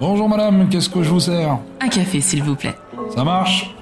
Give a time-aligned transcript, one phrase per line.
[0.00, 1.58] Bonjour madame, qu'est-ce que je vous sers?
[1.80, 2.74] Un café, s'il vous plaît.
[3.14, 3.74] Ça marche?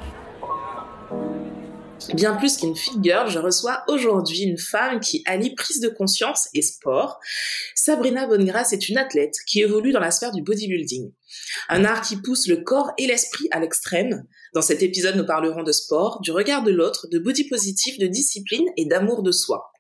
[2.15, 6.63] Bien plus qu'une figure, je reçois aujourd'hui une femme qui allie prise de conscience et
[6.63, 7.19] sport.
[7.75, 11.13] Sabrina Bonnegrace est une athlète qui évolue dans la sphère du bodybuilding.
[11.69, 14.25] Un art qui pousse le corps et l'esprit à l'extrême.
[14.55, 18.07] Dans cet épisode, nous parlerons de sport, du regard de l'autre, de body positif, de
[18.07, 19.73] discipline et d'amour de soi.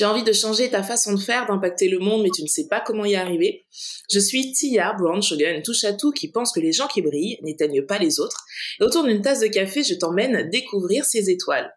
[0.00, 2.68] As envie de changer ta façon de faire, d'impacter le monde, mais tu ne sais
[2.68, 3.66] pas comment y arriver.
[4.10, 7.38] Je suis Tia Brown une touche à tout qui pense que les gens qui brillent
[7.42, 8.44] n'éteignent pas les autres.
[8.80, 11.74] Et autour d'une tasse de café, je t'emmène découvrir ces étoiles.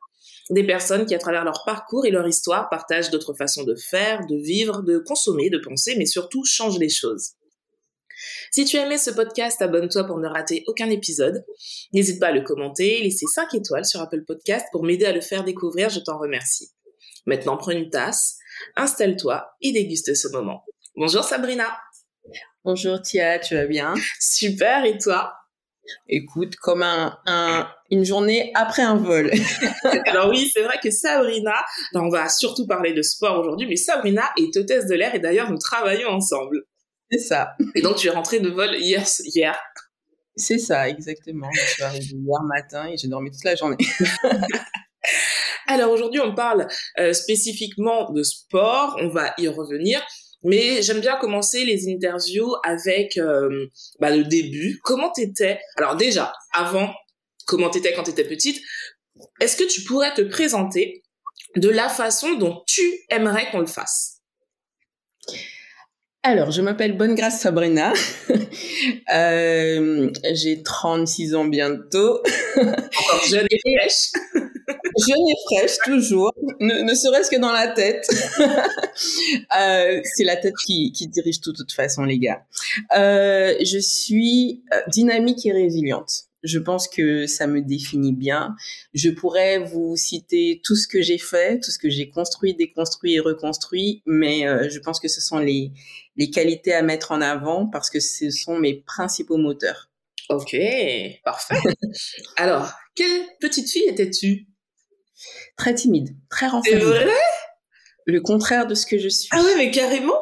[0.50, 4.26] Des personnes qui, à travers leur parcours et leur histoire, partagent d'autres façons de faire,
[4.28, 7.32] de vivre, de consommer, de penser, mais surtout changent les choses.
[8.52, 11.44] Si tu aimé ce podcast, abonne-toi pour ne rater aucun épisode.
[11.94, 15.22] N'hésite pas à le commenter, laisser 5 étoiles sur Apple Podcast pour m'aider à le
[15.22, 16.72] faire découvrir, je t'en remercie.
[17.26, 18.38] Maintenant, prends une tasse,
[18.76, 20.66] installe-toi et déguste ce moment.
[20.96, 21.78] Bonjour Sabrina.
[22.64, 23.94] Bonjour Tia, tu vas bien?
[24.20, 25.34] Super, et toi?
[26.08, 29.32] Écoute, comme un, une journée après un vol.
[30.06, 31.56] Alors oui, c'est vrai que Sabrina,
[31.94, 35.52] on va surtout parler de sport aujourd'hui, mais Sabrina est hôtesse de l'air et d'ailleurs
[35.52, 36.64] nous travaillons ensemble.
[37.12, 37.56] C'est ça.
[37.76, 39.04] Et donc tu es rentrée de vol hier.
[39.26, 39.60] hier.
[40.36, 41.50] C'est ça, exactement.
[41.54, 43.78] Je suis arrivée hier matin et j'ai dormi toute la journée.
[45.72, 46.68] Alors aujourd'hui, on parle
[47.00, 50.06] euh, spécifiquement de sport, on va y revenir.
[50.44, 53.68] Mais j'aime bien commencer les interviews avec euh,
[54.02, 54.80] bah, le début.
[54.84, 55.62] Comment t'étais?
[55.78, 56.94] Alors déjà, avant,
[57.48, 58.62] comment t'étais quand t'étais petite
[59.40, 61.04] Est-ce que tu pourrais te présenter
[61.56, 64.18] de la façon dont tu aimerais qu'on le fasse?
[66.24, 67.94] Alors, je m'appelle Bonne Grâce Sabrina.
[69.14, 72.22] euh, j'ai 36 ans bientôt.
[72.58, 74.12] Encore jeune et fraîche.
[75.08, 76.34] Jeune et fraîche, toujours.
[76.60, 78.08] Ne, serait-ce que dans la tête.
[79.60, 82.44] euh, c'est la tête qui, dirige tout, de toute façon, les gars.
[82.96, 88.56] Euh, je suis euh, dynamique et résiliente je pense que ça me définit bien.
[88.96, 93.14] Je pourrais vous citer tout ce que j'ai fait, tout ce que j'ai construit, déconstruit
[93.14, 95.72] et reconstruit, mais je pense que ce sont les,
[96.16, 99.92] les qualités à mettre en avant parce que ce sont mes principaux moteurs.
[100.30, 100.56] Ok,
[101.24, 101.56] parfait.
[102.38, 104.48] Alors, quelle petite fille étais-tu?
[105.58, 106.82] Très timide, très renfermée.
[106.82, 107.06] C'est vrai?
[108.06, 109.30] Le contraire de ce que je suis.
[109.32, 110.20] Ah oui, mais carrément?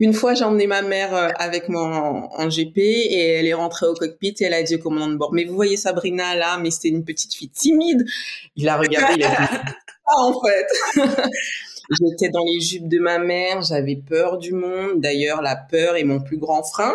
[0.00, 3.86] Une fois, j'ai emmené ma mère euh, avec moi en, GP et elle est rentrée
[3.86, 6.56] au cockpit et elle a dit au commandant de bord, mais vous voyez Sabrina là,
[6.56, 8.06] mais c'était une petite fille timide.
[8.56, 9.36] Il a regardé, il a dit,
[10.06, 10.66] ah, en fait.
[11.90, 15.00] J'étais dans les jupes de ma mère, j'avais peur du monde.
[15.00, 16.94] D'ailleurs, la peur est mon plus grand frein.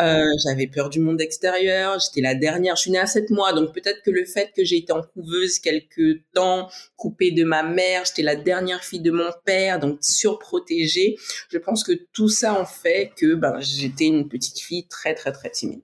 [0.00, 1.98] Euh, j'avais peur du monde extérieur.
[2.00, 2.76] J'étais la dernière.
[2.76, 5.02] Je suis née à 7 mois, donc peut-être que le fait que j'ai été en
[5.02, 9.98] couveuse quelques temps, coupée de ma mère, j'étais la dernière fille de mon père, donc
[10.00, 11.16] surprotégée.
[11.50, 15.32] Je pense que tout ça en fait que ben, j'étais une petite fille très très
[15.32, 15.82] très timide.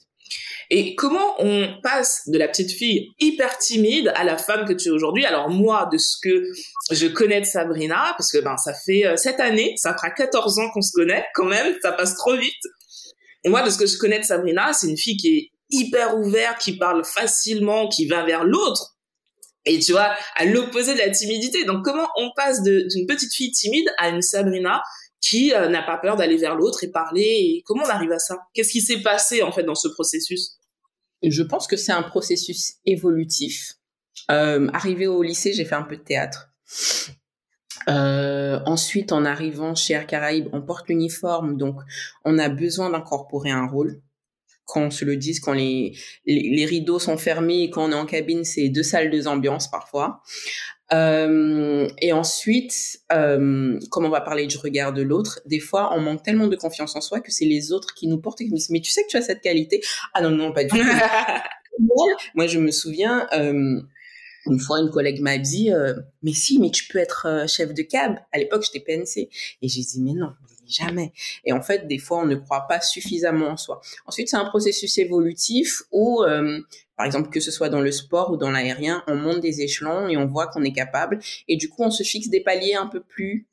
[0.70, 4.88] Et comment on passe de la petite fille hyper timide à la femme que tu
[4.88, 5.24] es aujourd'hui?
[5.24, 6.44] Alors moi, de ce que
[6.90, 10.58] je connais de Sabrina, parce que ben ça fait euh, cette année, ça fera 14
[10.60, 12.62] ans qu'on se connaît quand même, ça passe trop vite.
[13.42, 16.16] Et moi, de ce que je connais de Sabrina, c'est une fille qui est hyper
[16.18, 18.96] ouverte, qui parle facilement, qui va vers l'autre.
[19.66, 21.64] Et tu vois, à l'opposé de la timidité.
[21.64, 24.82] Donc comment on passe d'une petite fille timide à une Sabrina
[25.20, 27.62] qui euh, n'a pas peur d'aller vers l'autre et parler.
[27.66, 28.38] Comment on arrive à ça?
[28.54, 30.58] Qu'est-ce qui s'est passé en fait dans ce processus?
[31.22, 33.74] Je pense que c'est un processus évolutif.
[34.30, 36.50] Euh, arrivé au lycée, j'ai fait un peu de théâtre.
[37.88, 41.76] Euh, ensuite, en arrivant chez Air Caraïbes, on porte l'uniforme, donc
[42.24, 44.00] on a besoin d'incorporer un rôle.
[44.66, 45.94] Quand on se le dise, quand les,
[46.26, 50.22] rideaux sont fermés et quand on est en cabine, c'est deux salles, deux ambiances parfois.
[50.92, 56.00] Euh, et ensuite, euh, comme on va parler du regard de l'autre, des fois, on
[56.00, 58.50] manque tellement de confiance en soi que c'est les autres qui nous portent et qui
[58.50, 59.80] nous disent, mais tu sais que tu as cette qualité?
[60.14, 60.76] Ah non, non, pas du tout.
[62.34, 63.80] Moi, je me souviens, euh,
[64.46, 67.82] une fois, une collègue m'a dit, euh, mais si, mais tu peux être chef de
[67.82, 68.16] cab.
[68.32, 69.28] À l'époque, j'étais PNC.
[69.62, 70.32] Et j'ai dit, mais non,
[70.70, 71.12] jamais.
[71.44, 73.80] Et en fait, des fois, on ne croit pas suffisamment en soi.
[74.06, 76.60] Ensuite, c'est un processus évolutif où, euh,
[76.96, 80.08] par exemple, que ce soit dans le sport ou dans l'aérien, on monte des échelons
[80.08, 81.18] et on voit qu'on est capable.
[81.48, 83.46] Et du coup, on se fixe des paliers un peu plus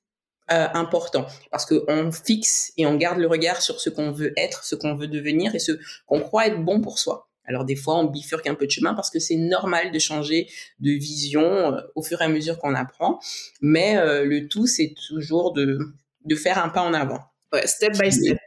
[0.49, 4.63] euh, importants parce qu'on fixe et on garde le regard sur ce qu'on veut être,
[4.63, 5.73] ce qu'on veut devenir et ce
[6.05, 7.27] qu'on croit être bon pour soi.
[7.43, 10.47] Alors des fois, on bifurque un peu de chemin parce que c'est normal de changer
[10.79, 13.19] de vision euh, au fur et à mesure qu'on apprend.
[13.61, 15.79] Mais le tout, c'est toujours de
[16.27, 17.19] de faire un pas en avant.
[17.53, 18.37] Ouais, step by step.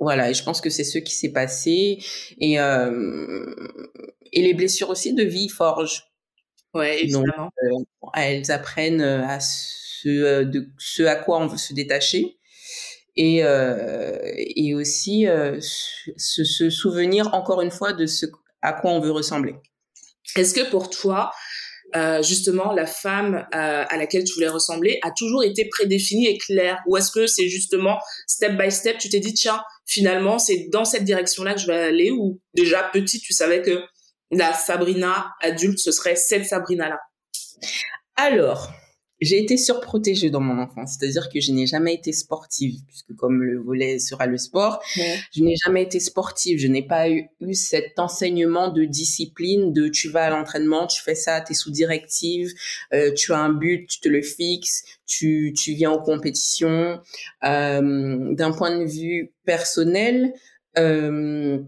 [0.00, 1.98] Voilà, et je pense que c'est ce qui s'est passé.
[2.40, 3.54] Et, euh,
[4.32, 6.10] et les blessures aussi de vie forgent.
[6.74, 7.50] Ouais, évidemment.
[7.70, 12.38] Donc, euh, elles apprennent à ce, de ce à quoi on veut se détacher.
[13.16, 18.26] et et aussi se, se souvenir encore une fois de ce
[18.62, 19.54] à quoi on veut ressembler.
[20.36, 21.32] Est-ce que pour toi,
[21.96, 26.38] euh, justement, la femme euh, à laquelle tu voulais ressembler a toujours été prédéfinie et
[26.38, 26.80] claire.
[26.86, 30.84] Ou est-ce que c'est justement step by step, tu t'es dit, tiens, finalement, c'est dans
[30.84, 33.82] cette direction-là que je vais aller Ou déjà, petit, tu savais que
[34.30, 36.98] la Sabrina adulte, ce serait cette Sabrina-là?
[38.16, 38.70] Alors,
[39.20, 43.42] j'ai été surprotégée dans mon enfance, c'est-à-dire que je n'ai jamais été sportive, puisque comme
[43.42, 46.58] le volet sera le sport, je n'ai jamais été sportive.
[46.58, 51.02] Je n'ai pas eu, eu, cet enseignement de discipline, de tu vas à l'entraînement, tu
[51.02, 52.52] fais ça, tu es sous directive,
[52.94, 57.00] euh, tu as un but, tu te le fixes, tu, tu viens aux compétitions.
[57.44, 60.32] Euh, D'un point de vue personnel,
[60.78, 61.58] euh,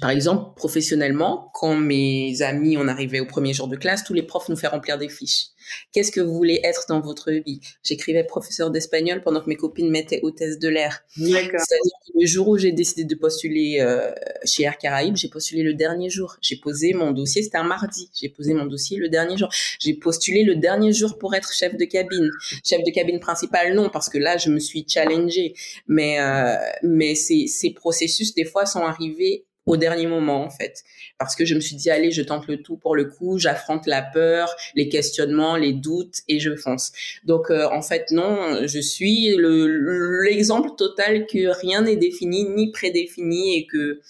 [0.00, 4.22] par exemple, professionnellement, quand mes amis, on arrivait au premier jour de classe, tous les
[4.22, 5.48] profs nous faisaient remplir des fiches.
[5.92, 7.60] Qu'est-ce que vous voulez être dans votre vie?
[7.82, 11.04] J'écrivais professeur d'espagnol pendant que mes copines mettaient hôtesse de l'air.
[11.16, 14.12] C'est-à-dire que le jour où j'ai décidé de postuler euh,
[14.44, 16.36] chez Air Caraïbes, j'ai postulé le dernier jour.
[16.40, 18.10] J'ai posé mon dossier, c'était un mardi.
[18.14, 19.48] J'ai posé mon dossier le dernier jour.
[19.78, 22.30] J'ai postulé le dernier jour pour être chef de cabine.
[22.64, 25.54] Chef de cabine principale, non, parce que là, je me suis challengée.
[25.88, 30.82] Mais, euh, mais ces, ces processus, des fois, sont arrivés au dernier moment en fait.
[31.18, 33.86] Parce que je me suis dit allez je tente le tout pour le coup j'affronte
[33.86, 36.92] la peur les questionnements les doutes et je fonce.
[37.24, 42.70] Donc euh, en fait non je suis le l'exemple total que rien n'est défini ni
[42.70, 44.00] prédéfini et que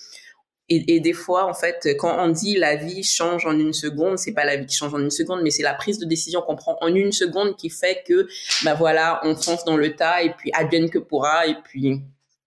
[0.72, 4.18] et, et, des fois, en fait, quand on dit la vie change en une seconde,
[4.18, 6.42] c'est pas la vie qui change en une seconde, mais c'est la prise de décision
[6.42, 8.28] qu'on prend en une seconde qui fait que,
[8.64, 12.02] bah voilà, on fonce dans le tas et puis advienne que pourra et puis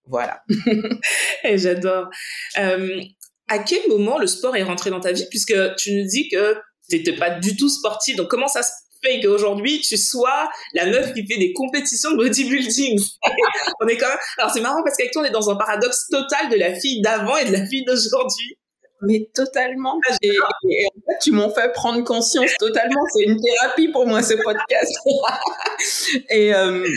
[0.08, 0.44] voilà.
[1.44, 2.08] et j'adore.
[2.58, 3.02] Euh,
[3.48, 5.26] à quel moment le sport est rentré dans ta vie?
[5.30, 6.56] Puisque tu nous dis que
[6.90, 8.16] tu n'étais pas du tout sportive.
[8.18, 8.72] Donc comment ça se
[9.04, 13.00] fait qu'aujourd'hui tu sois la meuf qui fait des compétitions de bodybuilding?
[13.82, 14.18] On est quand même.
[14.38, 17.02] Alors c'est marrant parce qu'avec toi on est dans un paradoxe total de la fille
[17.02, 18.58] d'avant et de la fille d'aujourd'hui.
[19.06, 20.00] Mais totalement.
[20.10, 23.02] Ah, et, en fait, tu m'en fais prendre conscience totalement.
[23.14, 24.92] C'est une thérapie pour moi, ce podcast.
[26.30, 26.88] et, euh,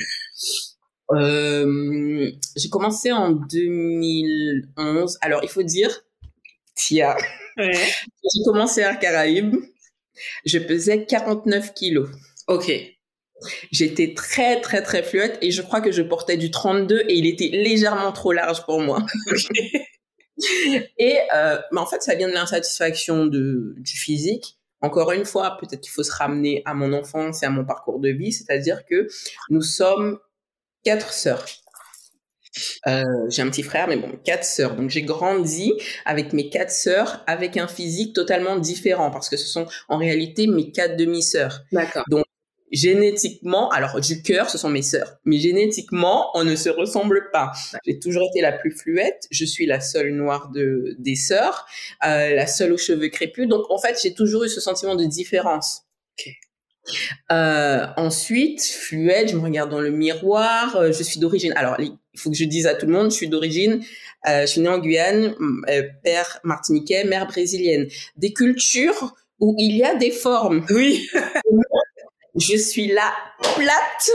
[1.13, 5.19] euh, j'ai commencé en 2011.
[5.21, 6.03] Alors, il faut dire,
[6.75, 7.17] Tia,
[7.57, 7.73] ouais.
[8.35, 9.57] j'ai commencé à Caraïbes.
[10.45, 12.09] Je pesais 49 kilos.
[12.49, 12.73] Ok.
[13.71, 17.27] J'étais très, très, très fluette et je crois que je portais du 32 et il
[17.27, 19.05] était légèrement trop large pour moi.
[20.99, 24.59] et euh, mais en fait, ça vient de l'insatisfaction du physique.
[24.81, 27.99] Encore une fois, peut-être qu'il faut se ramener à mon enfance et à mon parcours
[27.99, 29.07] de vie, c'est-à-dire que
[29.51, 30.19] nous sommes
[30.87, 31.45] quatre sœurs.
[32.87, 34.77] Euh, j'ai un petit frère, mais bon, quatre sœurs.
[34.77, 35.73] Donc j'ai grandi
[36.05, 40.47] avec mes quatre sœurs, avec un physique totalement différent, parce que ce sont en réalité
[40.47, 41.65] mes quatre demi-sœurs.
[41.73, 42.05] D'accord.
[42.09, 42.25] Donc
[42.71, 47.51] génétiquement, alors du cœur, ce sont mes sœurs, mais génétiquement, on ne se ressemble pas.
[47.85, 49.27] J'ai toujours été la plus fluette.
[49.33, 51.67] Je suis la seule noire de des sœurs,
[52.07, 53.49] euh, la seule aux cheveux crépus.
[53.49, 55.83] Donc en fait, j'ai toujours eu ce sentiment de différence.
[56.19, 56.37] Okay.
[57.33, 60.77] Euh, ensuite, fluette, je me regarde dans le miroir.
[60.77, 61.53] Euh, je suis d'origine.
[61.57, 63.83] Alors, il faut que je dise à tout le monde, je suis d'origine.
[64.29, 65.35] Euh, je suis née en Guyane,
[66.03, 67.87] père martiniquais, mère brésilienne.
[68.17, 70.65] Des cultures où il y a des formes.
[70.71, 71.09] Oui.
[72.39, 73.13] je suis là
[73.55, 74.11] plate,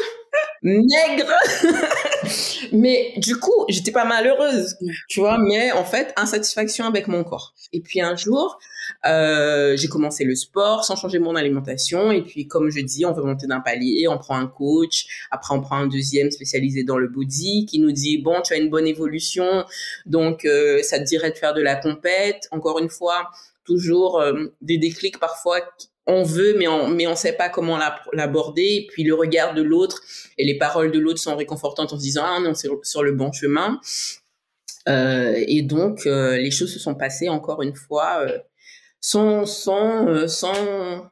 [0.62, 1.34] maigre.
[2.72, 4.78] mais du coup, j'étais pas malheureuse,
[5.08, 5.38] tu vois.
[5.38, 7.54] Mais en fait, insatisfaction avec mon corps.
[7.74, 8.60] Et puis un jour,
[9.06, 12.12] euh, j'ai commencé le sport sans changer mon alimentation.
[12.12, 15.28] Et puis, comme je dis, on veut monter d'un palier, on prend un coach.
[15.32, 18.58] Après, on prend un deuxième spécialisé dans le body qui nous dit, bon, tu as
[18.58, 19.66] une bonne évolution.
[20.06, 22.48] Donc, euh, ça te dirait de faire de la compète.
[22.52, 23.30] Encore une fois,
[23.66, 25.60] toujours euh, des déclics parfois
[26.08, 27.80] on veut, mais on mais on sait pas comment
[28.14, 28.62] l'aborder.
[28.62, 30.02] Et puis le regard de l'autre
[30.38, 33.12] et les paroles de l'autre sont réconfortantes en se disant ah non c'est sur le
[33.14, 33.80] bon chemin.
[34.90, 38.40] Euh, et donc euh, les choses se sont passées encore une fois euh,
[39.02, 41.12] sans sans euh, sans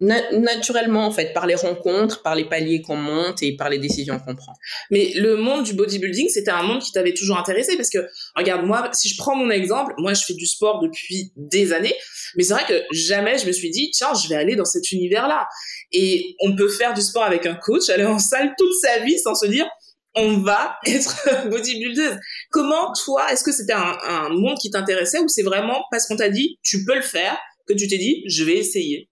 [0.00, 4.18] naturellement en fait par les rencontres, par les paliers qu'on monte et par les décisions
[4.18, 4.54] qu'on prend.
[4.90, 7.98] Mais le monde du bodybuilding, c'était un monde qui t'avait toujours intéressé parce que
[8.34, 11.94] regarde moi, si je prends mon exemple, moi je fais du sport depuis des années,
[12.36, 14.90] mais c'est vrai que jamais je me suis dit tiens, je vais aller dans cet
[14.90, 15.46] univers-là.
[15.92, 19.18] Et on peut faire du sport avec un coach, aller en salle toute sa vie
[19.18, 19.68] sans se dire
[20.14, 22.18] on va être bodybuildeuse.
[22.50, 26.16] Comment toi, est-ce que c'était un, un monde qui t'intéressait ou c'est vraiment parce qu'on
[26.16, 29.10] t'a dit tu peux le faire que tu t'es dit je vais essayer?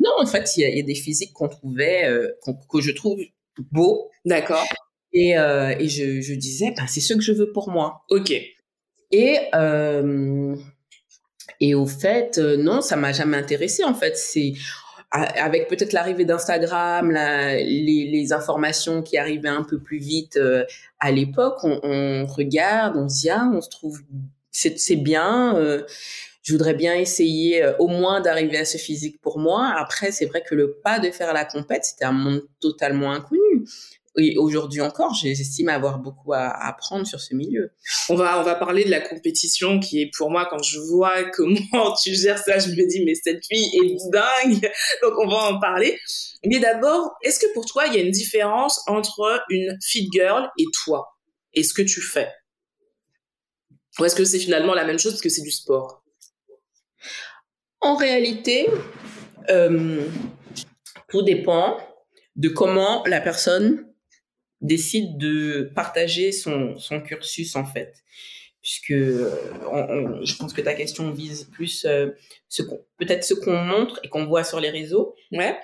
[0.00, 2.28] Non, en fait, il y, a des physiques qu'on trouvait, euh,
[2.70, 3.20] que je trouve
[3.70, 4.10] beaux.
[4.24, 4.66] D'accord.
[5.12, 8.02] Et, euh, et je, je disais, ben, c'est ce que je veux pour moi.
[8.10, 8.32] Ok.
[9.10, 10.56] Et, euh,
[11.60, 13.84] et au fait, non, ça m'a jamais intéressé.
[13.84, 14.52] En fait, c'est
[15.12, 20.64] avec peut-être l'arrivée d'Instagram, les, informations qui arrivaient un peu plus vite euh,
[21.00, 24.00] à l'époque, on, regarde, on se dit ah, on se trouve
[24.50, 25.56] c'est bien.
[25.56, 25.82] Euh,
[26.42, 29.72] je voudrais bien essayer euh, au moins d'arriver à ce physique pour moi.
[29.76, 33.64] Après, c'est vrai que le pas de faire la compète, c'était un monde totalement inconnu
[34.18, 37.72] et aujourd'hui encore, j'estime avoir beaucoup à apprendre sur ce milieu.
[38.10, 41.24] On va, on va parler de la compétition qui est pour moi, quand je vois
[41.34, 44.70] comment tu gères ça, je me dis, mais cette fille est dingue.
[45.02, 45.98] Donc, on va en parler.
[46.44, 50.50] Mais d'abord, est-ce que pour toi, il y a une différence entre une fit girl
[50.58, 51.16] et toi?
[51.54, 52.28] Et ce que tu fais?
[53.98, 56.02] Ou est-ce que c'est finalement la même chose parce que c'est du sport?
[57.80, 58.68] En réalité,
[59.48, 60.06] euh,
[61.08, 61.78] tout dépend
[62.36, 63.91] de comment la personne
[64.62, 68.02] décide de partager son, son cursus en fait
[68.62, 72.10] puisque euh, je pense que ta question vise plus euh,
[72.48, 72.62] ce
[72.96, 75.14] peut-être ce qu'on montre et qu'on voit sur les réseaux.
[75.32, 75.58] Ouais.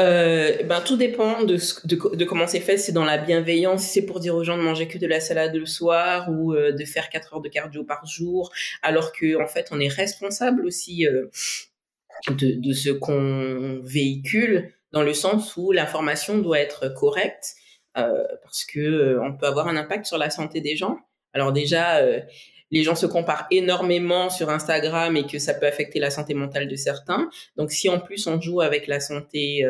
[0.00, 2.78] Euh, ben tout dépend de, de, de comment c'est fait.
[2.78, 3.84] C'est dans la bienveillance.
[3.84, 6.84] c'est pour dire aux gens de manger que de la salade le soir ou de
[6.84, 8.50] faire 4 heures de cardio par jour,
[8.82, 11.06] alors que en fait on est responsable aussi
[12.28, 17.54] de, de ce qu'on véhicule dans le sens où l'information doit être correcte
[17.94, 20.98] parce que euh, on peut avoir un impact sur la santé des gens.
[21.32, 22.20] Alors déjà, euh,
[22.70, 26.68] les gens se comparent énormément sur Instagram et que ça peut affecter la santé mentale
[26.68, 27.28] de certains.
[27.56, 29.66] Donc si en plus on joue avec la santé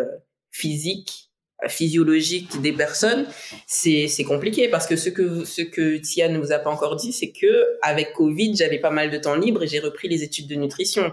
[0.50, 1.31] physique,
[1.69, 3.27] physiologique des personnes,
[3.67, 7.12] c'est compliqué parce que ce que ce que Tia ne vous a pas encore dit,
[7.12, 10.47] c'est que avec Covid, j'avais pas mal de temps libre et j'ai repris les études
[10.47, 11.12] de nutrition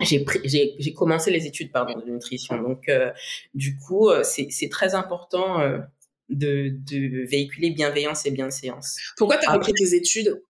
[0.00, 3.10] j'ai commencé les études pardon de nutrition donc euh,
[3.54, 5.78] du coup euh, c'est c'est très important euh,
[6.28, 8.98] de de véhiculer bienveillance et bienséance.
[9.16, 10.42] Pourquoi tu as repris tes études?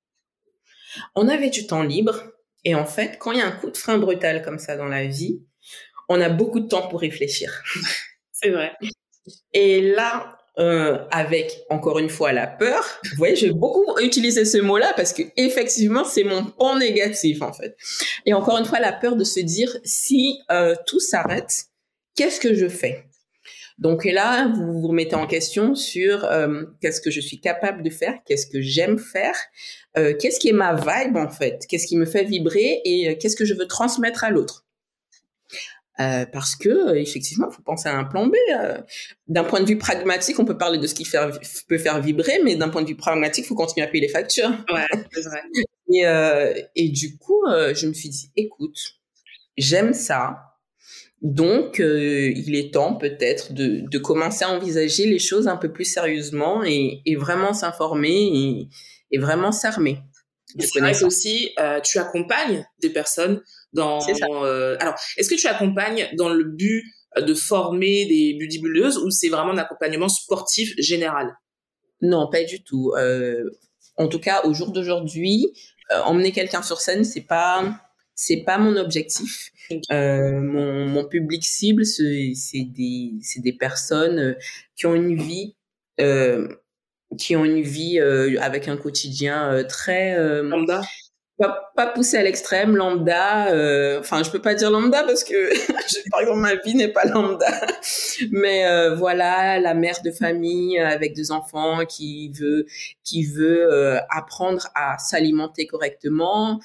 [1.15, 2.25] On avait du temps libre
[2.65, 4.87] et en fait quand il y a un coup de frein brutal comme ça dans
[4.87, 5.43] la vie,
[6.09, 7.63] on a beaucoup de temps pour réfléchir.
[8.33, 8.73] c'est vrai.
[9.53, 12.85] Et là, euh, avec encore une fois la peur.
[13.05, 17.53] Vous voyez, j'ai beaucoup utilisé ce mot-là parce que effectivement, c'est mon point négatif en
[17.53, 17.77] fait.
[18.25, 21.67] Et encore une fois, la peur de se dire si euh, tout s'arrête,
[22.15, 23.05] qu'est-ce que je fais?
[23.79, 27.91] Donc là, vous vous remettez en question sur euh, qu'est-ce que je suis capable de
[27.91, 29.37] faire, qu'est-ce que j'aime faire,
[29.99, 33.15] euh, qu'est-ce qui est ma vibe en fait, qu'est-ce qui me fait vibrer et euh,
[33.21, 34.66] qu'est-ce que je veux transmettre à l'autre?
[35.99, 38.35] Euh, parce que effectivement, il faut penser à un plan B.
[38.55, 38.79] Euh.
[39.29, 41.19] d'un point de vue pragmatique, on peut parler de ce qui fait,
[41.69, 44.13] peut faire vibrer, mais d'un point de vue pragmatique, il faut continuer à payer les
[44.13, 44.51] factures.
[44.71, 45.41] Ouais, c'est vrai.
[45.93, 48.77] et, euh, et du coup, je me suis dit, écoute,
[49.57, 50.43] j'aime ça.
[51.23, 55.87] Donc, il est temps peut-être de, de, commencer à envisager les choses un peu plus
[55.87, 58.69] sérieusement et, et vraiment s'informer et,
[59.13, 59.99] et, vraiment s'armer.
[60.59, 63.41] C'est vrai aussi, tu accompagnes des personnes
[63.77, 64.01] dans,
[64.45, 66.85] euh, alors, est-ce que tu accompagnes dans le but
[67.17, 71.33] de former des bodybuildeuses ou c'est vraiment un accompagnement sportif général?
[72.03, 72.93] Non, pas du tout.
[72.97, 73.45] Euh,
[73.97, 75.53] en tout cas, au jour d'aujourd'hui,
[75.93, 77.81] euh, emmener quelqu'un sur scène, c'est pas
[78.15, 79.51] c'est pas mon objectif.
[79.91, 84.37] Euh, mon, mon, public cible, c'est des des personnes
[84.77, 85.57] qui ont une vie
[87.19, 90.83] qui ont une vie avec un quotidien très lambda?
[91.39, 93.49] Pas, pas poussé à l'extrême, lambda.
[93.49, 95.51] Euh, enfin, je peux pas dire lambda parce que,
[96.11, 97.67] par exemple, ma vie n'est pas lambda.
[98.31, 102.67] Mais euh, voilà, la mère de famille avec deux enfants qui veut
[103.05, 106.61] qui veut euh, apprendre à s'alimenter correctement,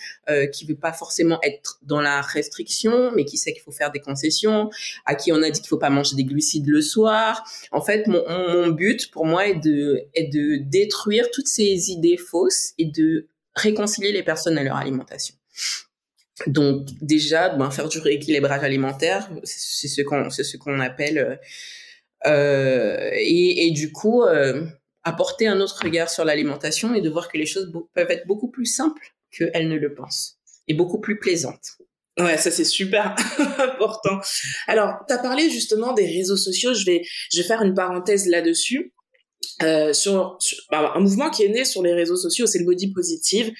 [0.53, 3.99] qui veut pas forcément être dans la restriction, mais qui sait qu'il faut faire des
[3.99, 4.69] concessions,
[5.05, 7.43] à qui on a dit qu'il faut pas manger des glucides le soir.
[7.73, 12.17] En fait, mon, mon but pour moi est de est de détruire toutes ces idées
[12.17, 15.35] fausses et de réconcilier les personnes à leur alimentation.
[16.47, 21.35] Donc déjà, ben, faire du rééquilibrage alimentaire, c'est ce qu'on appelle euh,
[22.27, 24.65] euh, et, et, du coup euh,
[25.03, 28.49] apporter un autre regard sur l'alimentation et de voir que les choses peuvent être beaucoup
[28.49, 31.77] plus simples qu'elles ne le pensent et beaucoup plus plaisantes.
[32.19, 33.15] Ouais, ça c'est super
[33.59, 34.19] important.
[34.67, 38.27] Alors, tu as parlé justement des réseaux sociaux, je vais je vais faire une parenthèse
[38.27, 38.93] là-dessus.
[39.63, 40.37] Euh, sur,
[40.71, 43.51] bah, un mouvement qui est né sur les réseaux sociaux, c'est le body positive,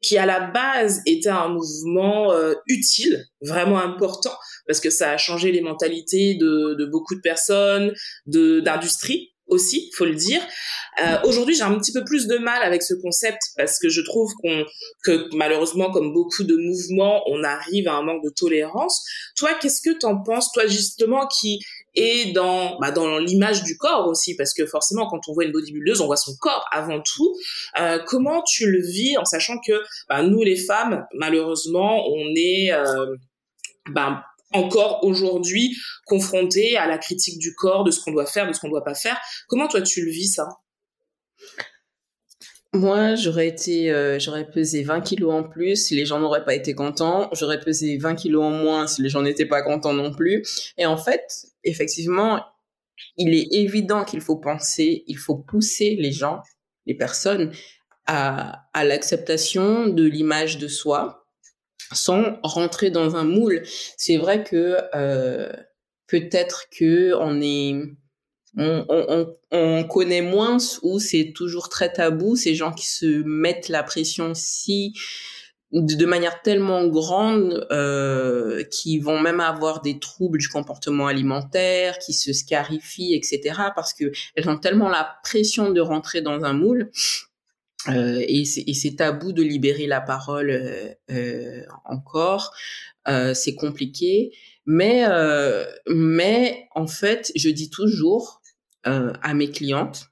[0.00, 4.34] qui à la base était un mouvement euh, utile, vraiment important,
[4.66, 7.92] parce que ça a changé les mentalités de, beaucoup de personnes,
[8.26, 10.40] de d'industrie aussi, faut le dire.
[11.02, 14.02] Euh, Aujourd'hui, j'ai un petit peu plus de mal avec ce concept parce que je
[14.02, 14.30] trouve
[15.04, 19.02] que malheureusement, comme beaucoup de mouvements, on arrive à un manque de tolérance.
[19.36, 21.60] Toi, qu'est-ce que t'en penses, toi justement, qui
[21.98, 25.52] et dans bah, dans l'image du corps aussi parce que forcément quand on voit une
[25.52, 27.34] bodybuildeuse on voit son corps avant tout
[27.80, 32.72] euh, comment tu le vis en sachant que bah, nous les femmes malheureusement on est
[32.72, 33.16] euh,
[33.90, 35.76] bah, encore aujourd'hui
[36.06, 38.84] confrontés à la critique du corps, de ce qu'on doit faire, de ce qu'on doit
[38.84, 39.18] pas faire.
[39.46, 40.48] Comment toi tu le vis ça?
[42.78, 46.54] Moi, j'aurais été, euh, j'aurais pesé 20 kilos en plus si les gens n'auraient pas
[46.54, 47.28] été contents.
[47.32, 50.44] J'aurais pesé 20 kilos en moins si les gens n'étaient pas contents non plus.
[50.78, 52.44] Et en fait, effectivement,
[53.16, 56.40] il est évident qu'il faut penser, il faut pousser les gens,
[56.86, 57.52] les personnes,
[58.06, 61.26] à, l'acceptation de l'image de soi
[61.92, 63.62] sans rentrer dans un moule.
[63.96, 65.52] C'est vrai que euh,
[66.06, 67.74] peut-être que on est
[68.56, 73.68] on, on, on, connaît moins où c'est toujours très tabou, ces gens qui se mettent
[73.68, 74.94] la pression si
[75.70, 82.14] de manière tellement grande euh, qui vont même avoir des troubles du comportement alimentaire, qui
[82.14, 83.40] se scarifient, etc.
[83.74, 86.90] parce que elles ont tellement la pression de rentrer dans un moule
[87.88, 92.52] euh, et c'est tabou de libérer la parole euh, euh encore.
[93.06, 94.32] Euh, c'est compliqué,
[94.68, 95.04] mais
[95.88, 98.40] mais en fait, je dis toujours
[98.86, 100.06] euh, à mes clientes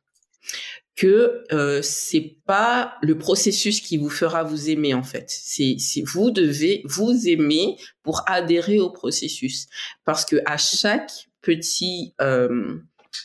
[0.96, 5.26] que euh, c'est pas le processus qui vous fera vous aimer en fait.
[5.28, 9.66] C'est vous devez vous aimer pour adhérer au processus
[10.04, 12.78] parce que à chaque petit euh,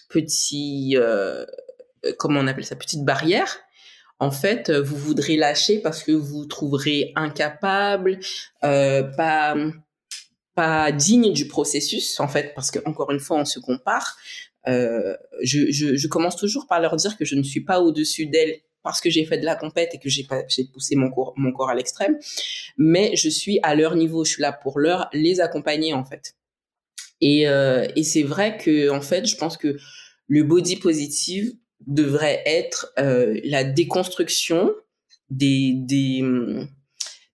[0.09, 1.45] petit euh,
[2.19, 3.57] comment on appelle ça petite barrière
[4.19, 8.19] en fait, vous voudrez lâcher parce que vous trouverez incapable,
[8.63, 9.55] euh, pas
[10.55, 14.17] pas digne du processus en fait parce que encore une fois on se compare.
[14.67, 18.27] Euh, je, je, je, commence toujours par leur dire que je ne suis pas au-dessus
[18.27, 20.27] d'elles parce que j'ai fait de la compète et que j'ai
[20.71, 22.17] poussé mon corps mon corps à l'extrême
[22.77, 24.23] mais je suis à leur niveau.
[24.23, 26.35] Je suis là pour leur les accompagner en fait.
[27.21, 29.77] Et euh, et c'est vrai que en fait je pense que
[30.27, 31.53] le body positive
[31.87, 34.71] devrait être euh, la déconstruction
[35.29, 36.23] des des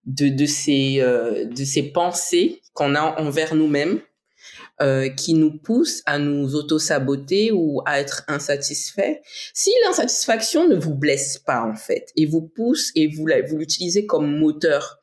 [0.07, 4.01] de de ces euh, de ces pensées qu'on a envers nous-mêmes
[4.81, 9.21] euh, qui nous pousse à nous auto-saboter ou à être insatisfait.
[9.53, 14.05] Si l'insatisfaction ne vous blesse pas en fait et vous pousse et vous vous l'utilisez
[14.05, 14.99] comme moteur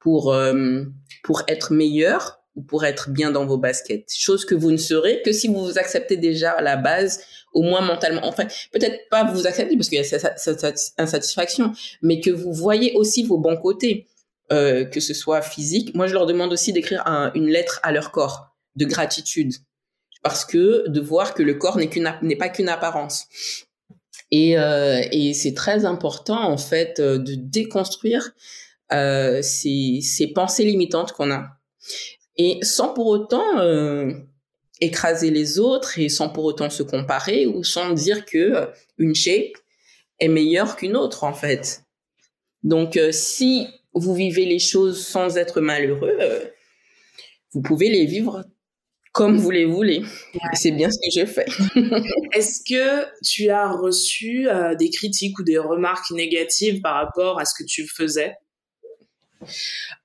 [0.00, 0.84] pour euh,
[1.22, 5.22] pour être meilleur ou pour être bien dans vos baskets, chose que vous ne serez
[5.22, 7.20] que si vous vous acceptez déjà à la base
[7.52, 8.22] au moins mentalement.
[8.24, 12.94] Enfin, peut-être pas vous accepter parce qu'il y a cette, insatisfaction, mais que vous voyez
[12.94, 14.06] aussi vos bons côtés,
[14.52, 15.94] euh, que ce soit physique.
[15.94, 19.52] Moi, je leur demande aussi d'écrire une lettre à leur corps de gratitude
[20.22, 23.26] parce que de voir que le corps n'est qu'une n'est pas qu'une apparence.
[24.30, 28.30] Et, euh, et c'est très important en fait euh, de déconstruire
[28.92, 31.48] euh, ces, ces pensées limitantes qu'on a
[32.36, 34.12] et sans pour autant euh,
[34.80, 39.56] écraser les autres et sans pour autant se comparer ou sans dire que une shape
[40.20, 41.82] est meilleure qu'une autre en fait.
[42.62, 46.18] Donc si vous vivez les choses sans être malheureux,
[47.52, 48.44] vous pouvez les vivre
[49.12, 50.02] comme vous les voulez.
[50.54, 51.46] C'est bien ce que je fais.
[52.32, 57.44] Est-ce que tu as reçu euh, des critiques ou des remarques négatives par rapport à
[57.44, 58.34] ce que tu faisais?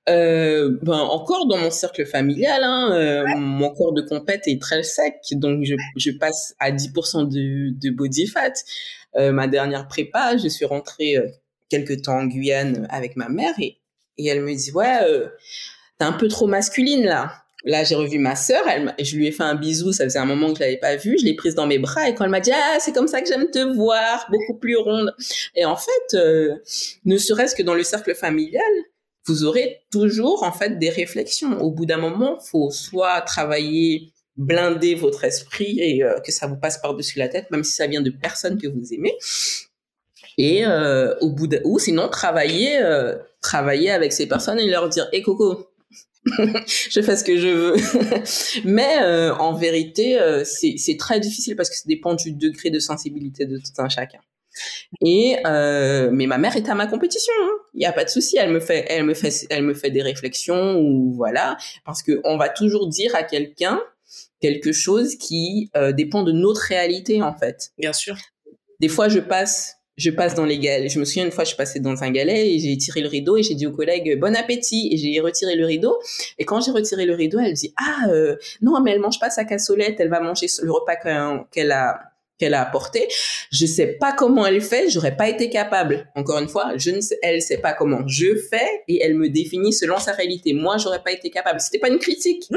[0.08, 4.82] Euh, ben encore dans mon cercle familial, hein, euh, mon corps de compète est très
[4.82, 8.52] sec, donc je, je passe à 10% de, de body fat.
[9.16, 11.28] Euh, ma dernière prépa, je suis rentrée euh,
[11.68, 13.78] quelques temps en Guyane avec ma mère et,
[14.18, 14.98] et elle me dit ouais,
[15.98, 17.32] t'es un peu trop masculine là.
[17.64, 20.24] Là, j'ai revu ma sœur, elle, je lui ai fait un bisou, ça faisait un
[20.24, 22.30] moment que je l'avais pas vue, je l'ai prise dans mes bras et quand elle
[22.30, 25.12] m'a dit ah c'est comme ça que j'aime te voir, beaucoup plus ronde.
[25.56, 26.54] Et en fait, euh,
[27.04, 28.62] ne serait-ce que dans le cercle familial,
[29.26, 31.60] vous aurez toujours en fait des réflexions.
[31.60, 36.56] Au bout d'un moment, faut soit travailler blinder votre esprit et euh, que ça vous
[36.56, 39.14] passe par-dessus la tête, même si ça vient de personnes que vous aimez.
[40.38, 42.80] Et euh, au bout de, ou sinon travailler,
[43.40, 45.66] travailler avec ces personnes et leur dire, hé Coco,
[46.90, 47.76] je fais ce que je veux.
[48.64, 52.78] Mais euh, en vérité, euh, c'est très difficile parce que ça dépend du degré de
[52.78, 54.18] sensibilité de tout un chacun.
[55.04, 57.32] Et euh, mais ma mère est à ma compétition.
[57.38, 57.58] Il hein.
[57.74, 58.38] n'y a pas de souci.
[58.38, 62.20] Elle me fait, elle me fait, elle me fait des réflexions ou voilà, parce que
[62.24, 63.80] on va toujours dire à quelqu'un
[64.40, 67.72] quelque chose qui dépend de notre réalité en fait.
[67.78, 68.16] Bien sûr.
[68.80, 70.90] Des fois, je passe je passe dans les galets.
[70.90, 73.36] Je me souviens une fois, je passée dans un galet et j'ai tiré le rideau
[73.36, 75.98] et j'ai dit aux collègues bon appétit et j'ai retiré le rideau.
[76.38, 79.30] Et quand j'ai retiré le rideau, elle dit ah euh, non mais elle mange pas
[79.30, 80.96] sa cassolette, elle va manger le repas
[81.50, 82.00] qu'elle a
[82.38, 83.08] qu'elle a apporté.
[83.50, 86.10] Je sais pas comment elle fait, j'aurais pas été capable.
[86.14, 89.72] Encore une fois, je ne elle sait pas comment je fais et elle me définit
[89.72, 90.52] selon sa réalité.
[90.52, 91.60] Moi, j'aurais pas été capable.
[91.60, 92.50] C'était pas une critique.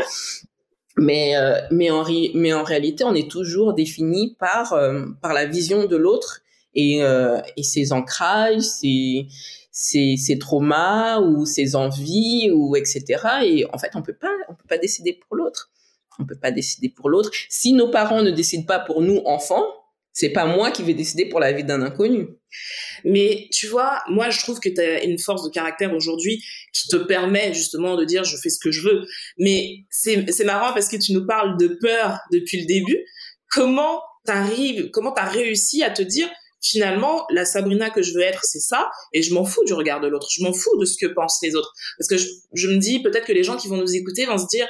[0.97, 5.45] Mais, euh, mais, en, mais en réalité, on est toujours défini par, euh, par la
[5.45, 6.41] vision de l'autre
[6.73, 9.27] et, euh, et ses ancrages, ses,
[9.71, 13.03] ses, ses traumas ou ses envies ou etc.
[13.43, 15.71] Et en fait, on peut pas, on peut pas décider pour l'autre.
[16.19, 17.31] On peut pas décider pour l'autre.
[17.49, 19.65] Si nos parents ne décident pas pour nous, enfants,
[20.11, 22.27] c'est pas moi qui vais décider pour la vie d'un inconnu.
[23.05, 26.89] Mais tu vois, moi je trouve que tu as une force de caractère aujourd'hui qui
[26.89, 29.07] te permet justement de dire je fais ce que je veux.
[29.37, 32.99] Mais c'est marrant parce que tu nous parles de peur depuis le début.
[33.51, 36.29] Comment t'arrives, comment t'as réussi à te dire
[36.61, 40.01] finalement la Sabrina que je veux être c'est ça et je m'en fous du regard
[40.01, 40.27] de l'autre.
[40.31, 43.01] Je m'en fous de ce que pensent les autres parce que je, je me dis
[43.01, 44.67] peut-être que les gens qui vont nous écouter vont se dire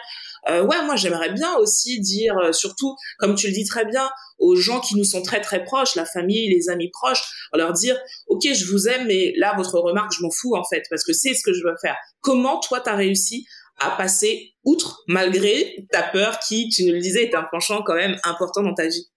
[0.47, 4.09] euh, ouais, moi j'aimerais bien aussi dire, euh, surtout comme tu le dis très bien,
[4.37, 7.23] aux gens qui nous sont très très proches, la famille, les amis proches,
[7.53, 7.97] leur dire,
[8.27, 11.13] ok, je vous aime, mais là votre remarque, je m'en fous en fait, parce que
[11.13, 11.97] c'est ce que je veux faire.
[12.21, 13.45] Comment toi t'as réussi
[13.81, 17.95] à passer outre malgré ta peur qui, tu nous le disais, est un penchant quand
[17.95, 19.09] même important dans ta vie?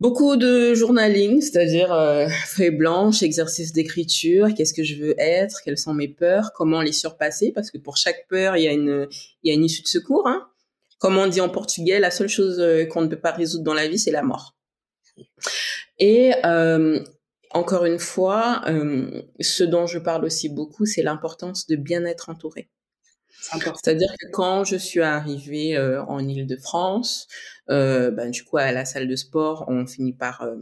[0.00, 5.76] Beaucoup de journaling, c'est-à-dire euh, feuilles blanches, exercice d'écriture, qu'est-ce que je veux être, quelles
[5.76, 9.06] sont mes peurs, comment les surpasser, parce que pour chaque peur, il y a une,
[9.42, 10.26] il y a une issue de secours.
[10.26, 10.48] Hein.
[10.98, 13.74] Comme on dit en portugais, la seule chose euh, qu'on ne peut pas résoudre dans
[13.74, 14.56] la vie, c'est la mort.
[15.98, 17.00] Et euh,
[17.50, 22.30] encore une fois, euh, ce dont je parle aussi beaucoup, c'est l'importance de bien être
[22.30, 22.70] entouré.
[23.40, 27.26] C'est-à-dire que quand je suis arrivée euh, en Île-de-France,
[27.70, 30.56] euh, ben, du coup, à la salle de sport, on finit par, euh,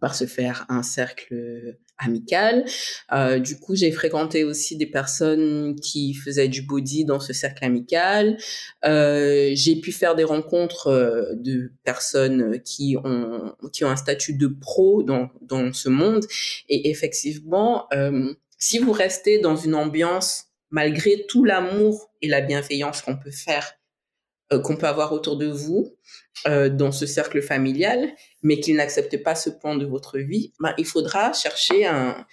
[0.00, 2.64] par se faire un cercle amical.
[3.12, 7.64] Euh, du coup, j'ai fréquenté aussi des personnes qui faisaient du body dans ce cercle
[7.64, 8.36] amical.
[8.84, 14.34] Euh, j'ai pu faire des rencontres euh, de personnes qui ont, qui ont un statut
[14.34, 16.24] de pro dans, dans ce monde.
[16.68, 17.88] Et effectivement,
[18.58, 23.74] si vous restez dans une ambiance malgré tout l'amour et la bienveillance qu'on peut faire,
[24.62, 25.96] qu'on peut avoir autour de vous
[26.48, 28.10] euh, dans ce cercle familial,
[28.42, 32.26] mais qu'il n'accepte pas ce point de votre vie, ben, il faudra chercher un,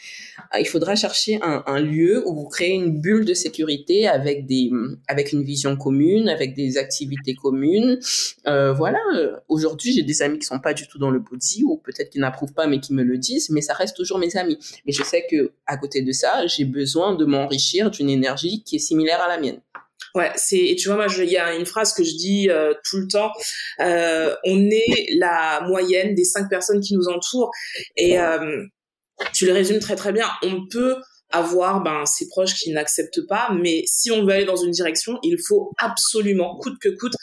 [0.58, 4.72] il faudra chercher un, lieu où vous créez une bulle de sécurité avec des,
[5.08, 8.00] avec une vision commune, avec des activités communes.
[8.48, 9.00] Euh, voilà.
[9.48, 12.18] Aujourd'hui, j'ai des amis qui sont pas du tout dans le body ou peut-être qui
[12.20, 14.58] n'approuvent pas mais qui me le disent, mais ça reste toujours mes amis.
[14.88, 18.78] Mais je sais que à côté de ça, j'ai besoin de m'enrichir d'une énergie qui
[18.78, 19.62] est similaire à la mienne.
[20.16, 22.74] Ouais, c'est et tu vois moi il y a une phrase que je dis euh,
[22.90, 23.32] tout le temps
[23.80, 27.52] euh, on est la moyenne des cinq personnes qui nous entourent
[27.96, 28.64] et euh,
[29.34, 30.28] tu le résumes très très bien.
[30.42, 30.96] On peut
[31.32, 35.20] avoir ben ses proches qui n'acceptent pas mais si on veut aller dans une direction,
[35.22, 37.14] il faut absolument coûte que coûte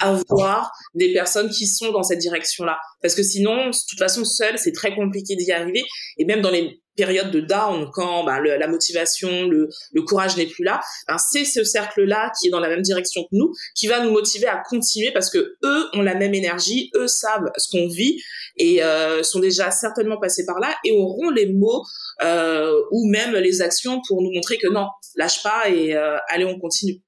[0.00, 4.58] avoir des personnes qui sont dans cette direction-là parce que sinon de toute façon seul,
[4.58, 5.82] c'est très compliqué d'y arriver
[6.18, 10.46] et même dans les période de down, quand le, la motivation, le, le courage n'est
[10.46, 13.86] plus là, ben, c'est ce cercle-là qui est dans la même direction que nous, qui
[13.86, 17.68] va nous motiver à continuer parce que eux ont la même énergie, eux savent ce
[17.70, 18.20] qu'on vit
[18.56, 21.82] et euh, sont déjà certainement passés par là et auront les mots
[22.22, 26.44] euh, ou même les actions pour nous montrer que non, lâche pas et euh, allez,
[26.44, 27.03] on continue.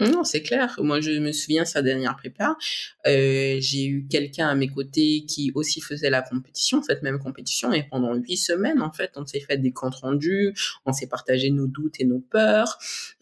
[0.00, 0.74] Non, c'est clair.
[0.78, 2.56] Moi, je me souviens sa dernière prépa,
[3.06, 7.72] euh, j'ai eu quelqu'un à mes côtés qui aussi faisait la compétition, cette même compétition,
[7.72, 10.52] et pendant huit semaines, en fait, on s'est fait des comptes rendus,
[10.84, 12.76] on s'est partagé nos doutes et nos peurs.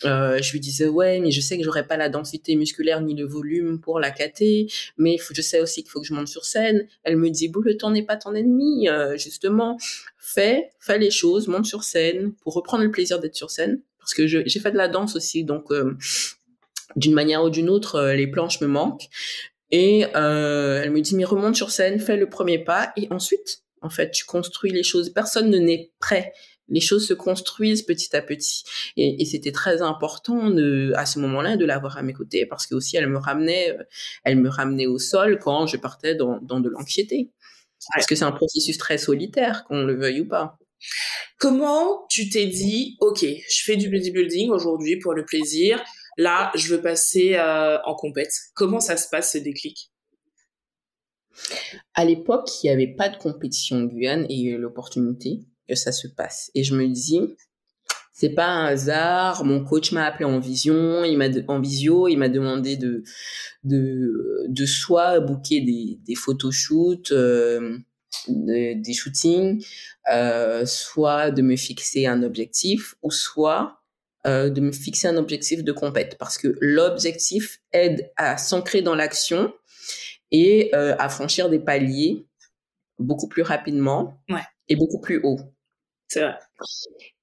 [0.06, 3.14] Euh, je lui disais ouais, mais je sais que j'aurais pas la densité musculaire ni
[3.14, 6.46] le volume pour la cater, mais je sais aussi qu'il faut que je monte sur
[6.46, 6.86] scène.
[7.02, 9.76] Elle me dit bon, le temps n'est pas ton ennemi, euh, justement.
[10.16, 14.14] Fais, fais les choses, monte sur scène pour reprendre le plaisir d'être sur scène parce
[14.14, 15.96] que j'ai fait de la danse aussi, donc euh,
[16.96, 19.08] d'une manière ou d'une autre, euh, les planches me manquent.
[19.70, 23.62] Et euh, elle me dit, mais remonte sur scène, fais le premier pas, et ensuite,
[23.80, 25.10] en fait, tu construis les choses.
[25.10, 26.32] Personne ne n'est prêt.
[26.68, 28.64] Les choses se construisent petit à petit.
[28.96, 32.66] Et, et c'était très important de, à ce moment-là de l'avoir à mes côtés parce
[32.66, 33.82] que aussi elle me ramenait, euh,
[34.24, 37.30] elle me ramenait au sol quand je partais dans, dans de l'anxiété.
[37.94, 40.56] Parce que c'est un processus très solitaire, qu'on le veuille ou pas.
[41.38, 45.82] Comment tu t'es dit, ok, je fais du bodybuilding aujourd'hui pour le plaisir,
[46.16, 48.32] là, je veux passer euh, en compète.
[48.54, 49.90] Comment ça se passe ce déclic?
[51.94, 54.58] À l'époque, il n'y avait pas de compétition en Guyane et il y a eu
[54.58, 56.50] l'opportunité que ça se passe.
[56.54, 57.20] Et je me dis,
[58.12, 59.44] c'est pas un hasard.
[59.44, 63.02] Mon coach m'a appelé en vision, il m'a en visio, il m'a demandé de
[63.64, 67.78] de de soit booker des photoshoots, euh,
[68.28, 69.64] des shootings,
[70.12, 73.81] euh, soit de me fixer un objectif, ou soit
[74.26, 78.94] euh, de me fixer un objectif de compète parce que l'objectif aide à s'ancrer dans
[78.94, 79.52] l'action
[80.30, 82.26] et euh, à franchir des paliers
[82.98, 84.42] beaucoup plus rapidement ouais.
[84.68, 85.40] et beaucoup plus haut.
[86.08, 86.34] C'est vrai.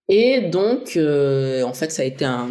[0.10, 2.50] Et donc, euh, en fait, ça a été un,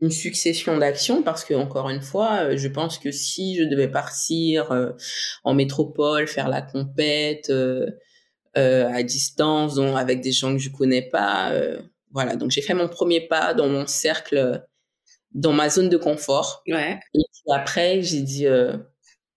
[0.00, 4.70] une succession d'actions parce que encore une fois, je pense que si je devais partir
[4.72, 4.90] euh,
[5.42, 7.90] en métropole, faire la compète, euh,
[8.54, 11.52] à distance, donc avec des gens que je connais pas.
[12.10, 14.66] Voilà, donc j'ai fait mon premier pas dans mon cercle,
[15.32, 16.62] dans ma zone de confort.
[16.66, 16.98] Ouais.
[17.14, 18.46] Et puis après, j'ai dit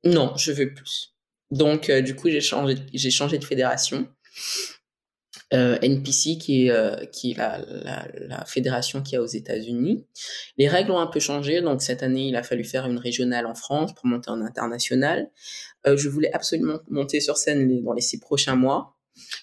[0.04, 1.16] non, je veux plus.
[1.52, 4.08] Donc du coup, j'ai changé, j'ai changé de fédération.
[5.54, 10.08] Euh, NPC, qui est, euh, qui est la, la, la, fédération qui a aux États-Unis.
[10.58, 13.46] Les règles ont un peu changé, donc cette année, il a fallu faire une régionale
[13.46, 15.30] en France pour monter en international.
[15.86, 18.93] Euh, je voulais absolument monter sur scène dans les six prochains mois,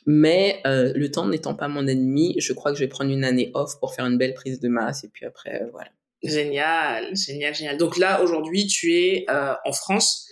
[0.07, 3.25] mais euh, le temps n'étant pas mon ennemi, je crois que je vais prendre une
[3.25, 5.91] année off pour faire une belle prise de masse, et puis après, voilà.
[6.23, 7.79] Génial, génial, génial.
[7.79, 10.29] Donc là, aujourd'hui, tu es en France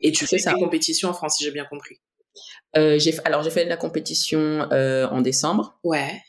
[0.00, 2.00] et tu fais sa compétition en France, si j'ai bien compris.
[2.76, 5.78] Euh, j'ai alors j'ai fait de la compétition euh, en décembre.
[5.82, 6.22] Ouais.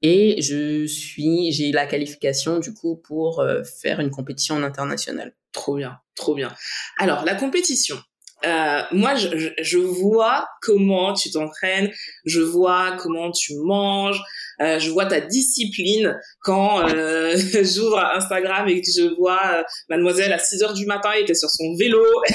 [0.00, 5.34] Et je suis j'ai la qualification du coup pour euh, faire une compétition en international.
[5.52, 6.54] Trop bien, trop bien.
[6.98, 8.00] Alors la compétition,
[8.44, 9.28] euh, moi, je,
[9.60, 11.90] je, vois comment tu t'entraînes,
[12.24, 14.20] je vois comment tu manges,
[14.60, 20.32] euh, je vois ta discipline quand euh, j'ouvre Instagram et que je vois euh, mademoiselle
[20.32, 22.04] à 6 heures du matin est sur son vélo.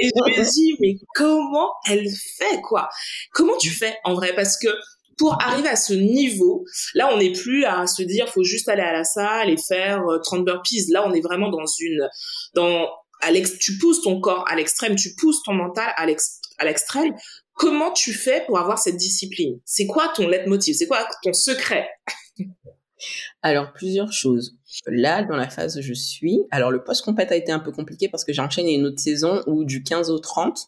[0.00, 2.88] Et je me dis mais comment elle fait quoi?
[3.32, 4.34] Comment tu fais en vrai?
[4.34, 4.68] Parce que
[5.16, 6.64] pour arriver à ce niveau,
[6.94, 10.02] là, on n'est plus à se dire, faut juste aller à la salle et faire
[10.24, 10.86] 30 burpees.
[10.90, 12.08] Là, on est vraiment dans une,
[12.54, 12.88] dans
[13.60, 16.06] tu pousses ton corps à l'extrême, tu pousses ton mental à
[16.64, 17.14] l'extrême.
[17.54, 19.60] Comment tu fais pour avoir cette discipline?
[19.64, 20.74] C'est quoi ton leitmotiv?
[20.74, 21.88] C'est quoi ton secret?
[23.42, 24.56] Alors, plusieurs choses.
[24.86, 28.08] Là, dans la phase où je suis, alors le post-compète a été un peu compliqué
[28.08, 30.58] parce que j'ai enchaîné une autre saison où du 15 au 30,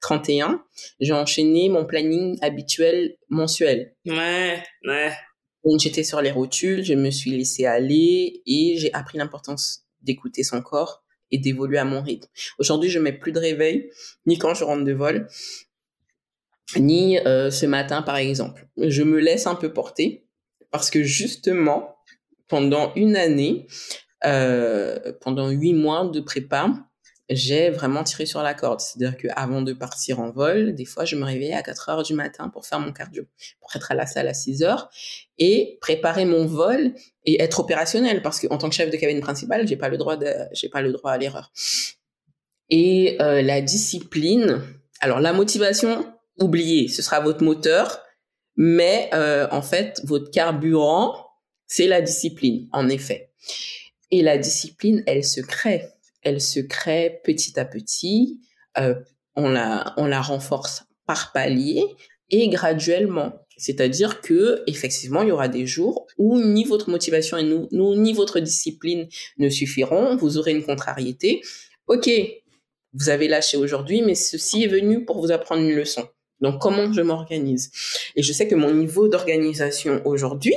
[0.00, 0.62] 31,
[1.00, 3.96] j'ai enchaîné mon planning habituel mensuel.
[4.06, 5.12] Ouais, ouais.
[5.64, 10.44] Donc, j'étais sur les rotules, je me suis laissé aller et j'ai appris l'importance d'écouter
[10.44, 12.28] son corps et d'évoluer à mon rythme.
[12.58, 13.90] Aujourd'hui, je mets plus de réveil,
[14.26, 15.28] ni quand je rentre de vol,
[16.76, 18.68] ni euh, ce matin, par exemple.
[18.76, 20.26] Je me laisse un peu porter
[20.70, 21.96] parce que justement,
[22.48, 23.66] pendant une année,
[24.24, 26.72] euh, pendant huit mois de prépa,
[27.30, 28.80] j'ai vraiment tiré sur la corde.
[28.80, 32.14] C'est-à-dire qu'avant de partir en vol, des fois, je me réveillais à 4 heures du
[32.14, 33.24] matin pour faire mon cardio,
[33.60, 34.90] pour être à la salle à 6 heures
[35.38, 39.68] et préparer mon vol et être opérationnel parce qu'en tant que chef de cabine principale,
[39.68, 41.52] j'ai pas le droit de, j'ai pas le droit à l'erreur.
[42.70, 44.62] Et euh, la discipline,
[45.00, 46.06] alors la motivation,
[46.38, 48.02] oubliez, ce sera votre moteur,
[48.56, 51.14] mais euh, en fait, votre carburant,
[51.66, 53.30] c'est la discipline, en effet.
[54.10, 58.40] Et la discipline, elle se crée elle se crée petit à petit.
[58.78, 58.94] Euh,
[59.36, 61.84] on la, on la renforce par palier
[62.30, 63.32] et graduellement.
[63.56, 68.12] C'est-à-dire que effectivement, il y aura des jours où ni votre motivation et nous, ni
[68.12, 70.16] votre discipline ne suffiront.
[70.16, 71.40] Vous aurez une contrariété.
[71.88, 72.08] Ok,
[72.92, 76.06] vous avez lâché aujourd'hui, mais ceci est venu pour vous apprendre une leçon.
[76.40, 77.72] Donc, comment je m'organise?
[78.14, 80.54] Et je sais que mon niveau d'organisation aujourd'hui,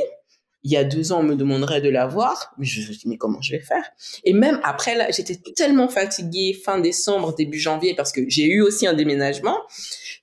[0.63, 2.53] il y a deux ans, on me demanderait de l'avoir.
[2.57, 3.83] Mais je me dis, mais comment je vais faire?
[4.23, 8.61] Et même après, là, j'étais tellement fatiguée fin décembre, début janvier, parce que j'ai eu
[8.61, 9.57] aussi un déménagement,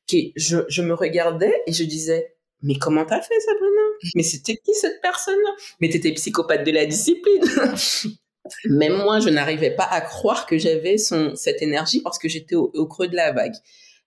[0.09, 4.14] que je, me regardais et je disais, mais comment t'as fait, Sabrina?
[4.14, 5.51] Mais c'était qui cette personne-là?
[5.81, 7.44] Mais t'étais psychopathe de la discipline.
[8.64, 12.55] Même moi, je n'arrivais pas à croire que j'avais son, cette énergie parce que j'étais
[12.55, 13.55] au creux de la vague.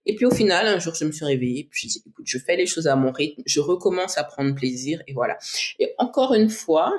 [0.06, 2.38] Et puis au final, un jour, je me suis réveillée, puis je dit, écoute, je
[2.38, 5.38] fais les choses à mon rythme, je recommence à prendre plaisir, et voilà.
[5.80, 6.92] Et encore une fois,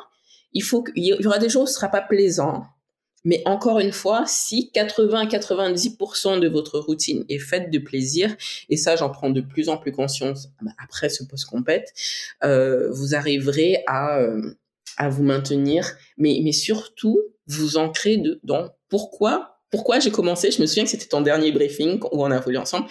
[0.52, 2.64] il faut qu'il y aura des jours où ce sera pas plaisant,
[3.24, 8.34] mais encore une fois, si 80-90% de votre routine est faite de plaisir,
[8.68, 10.48] et ça, j'en prends de plus en plus conscience
[10.82, 11.92] après ce post-compète,
[12.42, 14.54] euh, vous arriverez à, euh,
[14.96, 19.51] à vous maintenir, mais, mais surtout, vous ancrer de, dans pourquoi?
[19.72, 20.50] Pourquoi j'ai commencé?
[20.50, 22.88] Je me souviens que c'était ton dernier briefing où on a volé ensemble.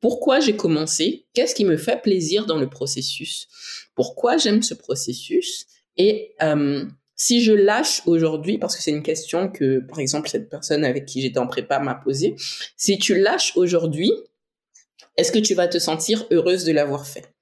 [0.00, 1.26] Pourquoi j'ai commencé?
[1.34, 3.48] Qu'est-ce qui me fait plaisir dans le processus?
[3.96, 5.66] Pourquoi j'aime ce processus?
[5.96, 10.48] Et euh, si je lâche aujourd'hui, parce que c'est une question que, par exemple, cette
[10.48, 12.36] personne avec qui j'étais en prépa m'a posée,
[12.76, 14.12] si tu lâches aujourd'hui,
[15.16, 17.34] est-ce que tu vas te sentir heureuse de l'avoir fait?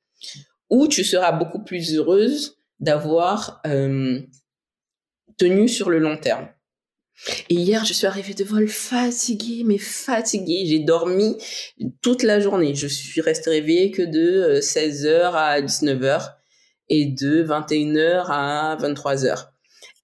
[0.71, 4.21] Ou tu seras beaucoup plus heureuse d'avoir euh,
[5.37, 6.49] tenu sur le long terme?
[7.49, 10.65] Et hier, je suis arrivée de vol fatiguée, mais fatiguée.
[10.67, 11.37] J'ai dormi
[12.01, 12.75] toute la journée.
[12.75, 16.35] Je suis restée réveillée que de 16h euh, à 19h
[16.89, 19.49] et de 21h à 23h.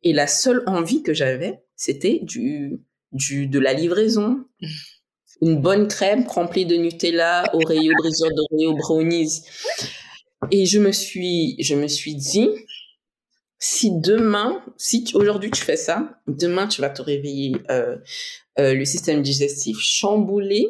[0.03, 2.81] Et la seule envie que j'avais, c'était du,
[3.13, 4.45] du, de la livraison.
[5.41, 9.43] Une bonne crème remplie de Nutella, Oreo, brisure d'Oreo, brownies.
[10.51, 12.49] Et je me suis, je me suis dit,
[13.67, 17.97] si demain, si aujourd'hui tu fais ça, demain tu vas te réveiller euh,
[18.59, 20.69] euh, le système digestif chamboulé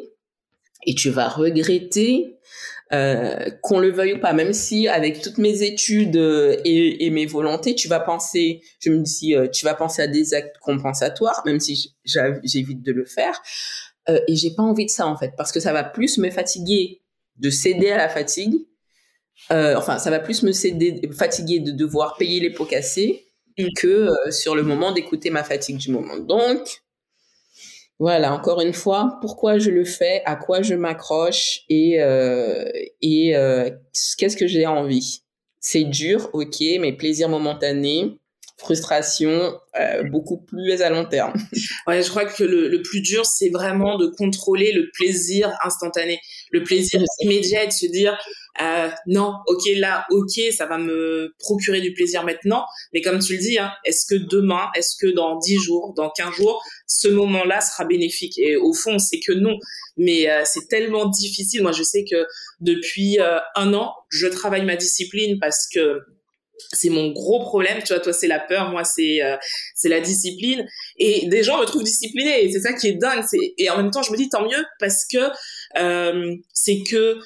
[0.85, 2.31] et tu vas regretter
[2.93, 7.25] Euh, qu'on le veuille ou pas, même si avec toutes mes études euh, et, mes
[7.25, 11.59] volontés, tu vas penser, je me dis, tu vas penser à des actes compensatoires, même
[11.59, 11.95] si
[12.43, 13.41] j'évite de le faire.
[14.07, 17.01] et j'ai pas envie de ça en fait, parce que ça va plus me fatiguer
[17.37, 18.53] de céder à la fatigue.
[19.49, 23.25] Enfin, ça va plus me céder, fatiguer de devoir payer les pots cassés
[23.77, 26.17] que sur le moment d'écouter ma fatigue du moment.
[26.17, 26.83] Donc,
[27.99, 32.69] voilà, encore une fois, pourquoi je le fais, à quoi je m'accroche et, euh,
[33.01, 33.69] et euh,
[34.17, 35.21] qu'est-ce que j'ai envie?
[35.61, 38.17] C'est dur, ok, mais plaisir momentané,
[38.57, 41.33] frustration euh, beaucoup plus à long terme.
[41.87, 46.19] Ouais, je crois que le, le plus dur, c'est vraiment de contrôler le plaisir instantané,
[46.51, 48.17] le plaisir immédiat de se dire
[48.61, 53.33] euh, non, ok, là, ok, ça va me procurer du plaisir maintenant, mais comme tu
[53.33, 57.07] le dis, hein, est-ce que demain, est-ce que dans 10 jours, dans 15 jours, ce
[57.07, 58.37] moment-là sera bénéfique?
[58.37, 59.57] Et au fond, c'est que non,
[59.97, 61.61] mais euh, c'est tellement difficile.
[61.63, 62.25] Moi, je sais que
[62.61, 65.99] depuis euh, un an, je travaille ma discipline parce que
[66.71, 67.79] c'est mon gros problème.
[67.83, 69.37] Tu vois toi c'est la peur moi c'est euh,
[69.75, 70.67] c'est la discipline.
[70.97, 72.51] Et des gens me trouvent disciplinée.
[72.51, 73.23] C'est ça qui est dingue.
[73.57, 75.29] Et en même temps je me dis tant mieux parce que
[75.77, 77.19] euh, c'est que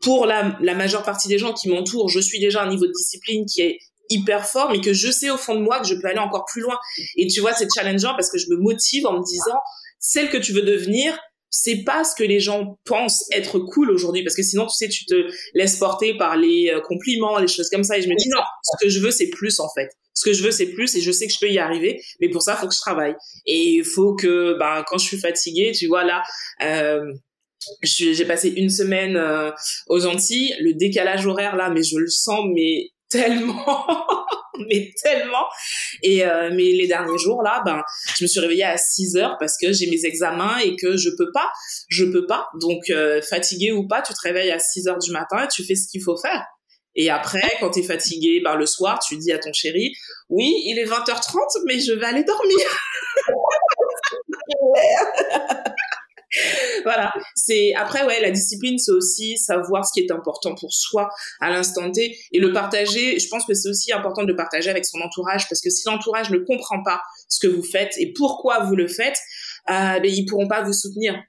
[0.00, 2.86] pour la, la majeure partie des gens qui m'entourent, je suis déjà à un niveau
[2.86, 3.78] de discipline qui est
[4.10, 6.44] hyper fort, mais que je sais au fond de moi que je peux aller encore
[6.50, 6.76] plus loin.
[7.16, 9.58] Et tu vois, c'est challengeant parce que je me motive en me disant,
[9.98, 11.16] celle que tu veux devenir,
[11.50, 14.88] c'est pas ce que les gens pensent être cool aujourd'hui, parce que sinon, tu sais,
[14.88, 18.14] tu te laisses porter par les euh, compliments, les choses comme ça, et je me
[18.16, 19.90] dis, non, ce que je veux, c'est plus, en fait.
[20.14, 22.28] Ce que je veux, c'est plus, et je sais que je peux y arriver, mais
[22.28, 23.14] pour ça, faut que je travaille.
[23.46, 26.22] Et il faut que, ben, quand je suis fatiguée, tu vois, là,
[26.62, 27.12] euh,
[27.82, 29.50] j'ai passé une semaine euh,
[29.88, 33.86] aux Antilles, le décalage horaire là, mais je le sens mais tellement,
[34.68, 35.46] mais tellement.
[36.02, 37.82] Et euh, mais les derniers jours là, ben
[38.16, 41.10] je me suis réveillée à 6 heures parce que j'ai mes examens et que je
[41.10, 41.50] peux pas,
[41.88, 42.46] je peux pas.
[42.60, 45.64] Donc euh, fatigué ou pas, tu te réveilles à 6 heures du matin et tu
[45.64, 46.44] fais ce qu'il faut faire.
[46.96, 49.92] Et après, quand tu es fatigué, ben, le soir, tu dis à ton chéri,
[50.28, 52.58] oui, il est 20h30, mais je vais aller dormir.
[56.84, 57.12] voilà.
[57.34, 61.50] C'est après ouais, la discipline, c'est aussi savoir ce qui est important pour soi à
[61.50, 63.18] l'instant T et le partager.
[63.18, 65.82] Je pense que c'est aussi important de le partager avec son entourage parce que si
[65.86, 69.18] l'entourage ne comprend pas ce que vous faites et pourquoi vous le faites,
[69.68, 71.20] euh, ben, ils pourront pas vous soutenir.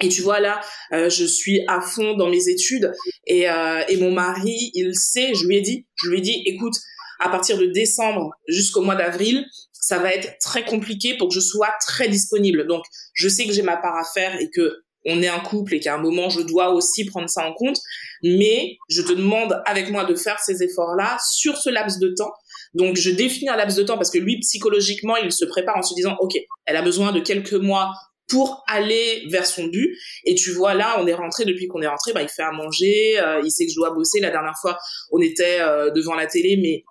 [0.00, 0.60] Et tu vois là,
[0.92, 2.92] euh, je suis à fond dans mes études
[3.26, 6.42] et, euh, et mon mari, il sait, je lui ai dit, je lui ai dit,
[6.46, 6.74] écoute,
[7.20, 9.46] à partir de décembre jusqu'au mois d'avril,
[9.84, 12.66] ça va être très compliqué pour que je sois très disponible.
[12.66, 15.74] Donc, je sais que j'ai ma part à faire et que on est un couple
[15.74, 17.76] et qu'à un moment, je dois aussi prendre ça en compte.
[18.22, 22.32] Mais je te demande avec moi de faire ces efforts-là sur ce laps de temps.
[22.72, 25.82] Donc, je définis un laps de temps parce que lui, psychologiquement, il se prépare en
[25.82, 26.32] se disant, OK,
[26.64, 27.92] elle a besoin de quelques mois
[28.30, 29.94] pour aller vers son but.
[30.24, 32.52] Et tu vois, là, on est rentré, depuis qu'on est rentré, bah, il fait à
[32.52, 34.20] manger, euh, il sait que je dois bosser.
[34.20, 34.78] La dernière fois,
[35.12, 36.82] on était euh, devant la télé, mais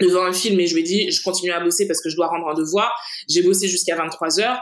[0.00, 2.28] devant un film et je ai dit je continue à bosser parce que je dois
[2.28, 2.92] rendre un devoir.
[3.28, 4.60] J'ai bossé jusqu'à 23 heures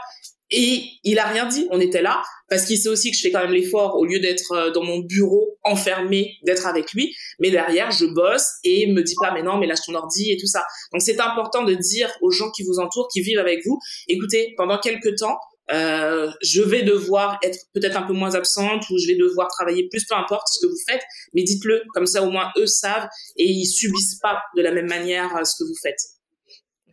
[0.51, 1.67] et il a rien dit.
[1.71, 4.19] On était là parce qu'il sait aussi que je fais quand même l'effort au lieu
[4.19, 7.15] d'être euh, dans mon bureau enfermé, d'être avec lui.
[7.39, 10.37] Mais derrière, je bosse et me dit pas mais non, mais lâche ton ordi et
[10.37, 10.63] tout ça.
[10.91, 14.53] Donc c'est important de dire aux gens qui vous entourent, qui vivent avec vous, écoutez,
[14.57, 15.37] pendant quelques temps,
[15.73, 19.87] euh, je vais devoir être peut-être un peu moins absente ou je vais devoir travailler
[19.89, 21.01] plus, peu importe ce que vous faites,
[21.33, 23.07] mais dites-le, comme ça au moins eux savent
[23.37, 25.99] et ils subissent pas de la même manière euh, ce que vous faites.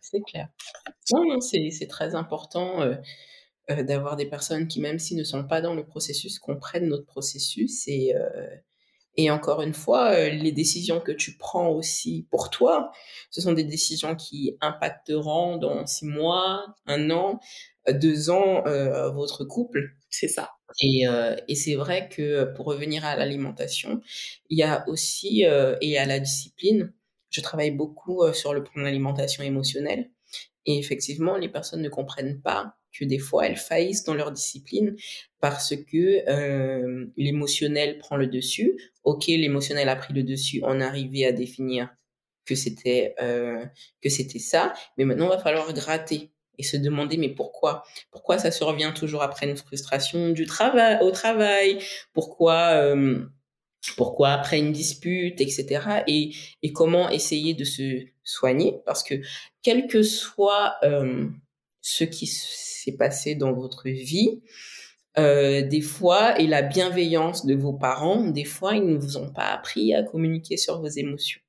[0.01, 0.47] C'est clair.
[1.11, 5.73] Non, c'est très important euh, d'avoir des personnes qui, même s'ils ne sont pas dans
[5.73, 7.87] le processus, comprennent notre processus
[9.17, 12.91] et encore une fois, les décisions que tu prends aussi pour toi,
[13.29, 17.39] ce sont des décisions qui impacteront dans six mois, un an,
[17.89, 19.95] deux ans euh, votre couple.
[20.09, 20.51] C'est ça?
[20.81, 24.01] Et, euh, et c'est vrai que pour revenir à l'alimentation,
[24.49, 26.93] il y a aussi, euh, et à la discipline,
[27.29, 30.09] je travaille beaucoup sur le plan de l'alimentation émotionnelle.
[30.65, 34.95] Et effectivement, les personnes ne comprennent pas que des fois, elles faillissent dans leur discipline
[35.39, 38.77] parce que euh, l'émotionnel prend le dessus.
[39.03, 41.89] Ok, l'émotionnel a pris le dessus, on arrivait à définir
[42.45, 43.65] que c'était euh,
[44.01, 47.83] que c'était ça, mais maintenant, il va falloir gratter et se demander mais pourquoi?
[48.11, 51.79] Pourquoi ça se revient toujours après une frustration du travail au travail?
[52.13, 52.95] Pourquoi
[53.97, 56.03] pourquoi après une dispute, etc.
[56.07, 58.79] Et, et comment essayer de se soigner?
[58.85, 59.15] Parce que
[59.63, 61.27] quel que soit euh,
[61.81, 64.41] ce qui s'est passé dans votre vie,
[65.17, 69.47] des fois, et la bienveillance de vos parents, des fois, ils ne vous ont pas
[69.47, 71.41] appris à communiquer sur vos émotions.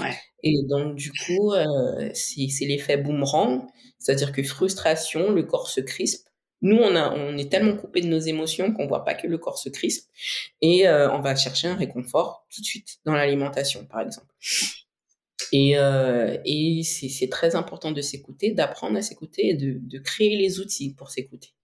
[0.00, 0.16] Ouais.
[0.42, 3.66] Et donc, du coup, euh, c'est l'effet boomerang.
[3.98, 6.26] C'est-à-dire que frustration, le corps se crispe,
[6.62, 9.38] Nous, on, a, on est tellement coupé de nos émotions qu'on voit pas que le
[9.38, 10.10] corps se crispe
[10.62, 14.34] et euh, on va chercher un réconfort tout de suite dans l'alimentation, par exemple.
[15.52, 20.36] Et, euh, et c'est très important de s'écouter, d'apprendre à s'écouter et de, de, créer
[20.36, 21.54] les outils pour s'écouter.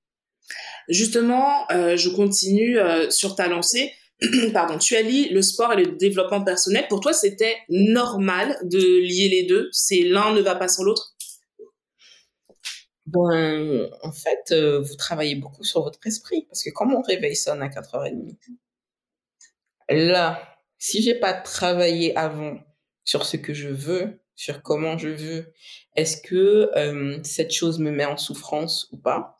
[0.88, 3.92] Justement, euh, je continue euh, sur ta lancée.
[4.52, 6.86] Pardon, tu allies le sport et le développement personnel.
[6.88, 9.68] Pour toi, c'était normal de lier les deux?
[9.72, 11.16] C'est l'un ne va pas sans l'autre?
[13.06, 16.46] Bon, en fait, euh, vous travaillez beaucoup sur votre esprit.
[16.48, 18.36] Parce que quand mon réveil sonne à 4h30,
[19.88, 22.58] là, si j'ai pas travaillé avant
[23.04, 25.52] sur ce que je veux, sur comment je veux,
[25.94, 29.38] est-ce que euh, cette chose me met en souffrance ou pas?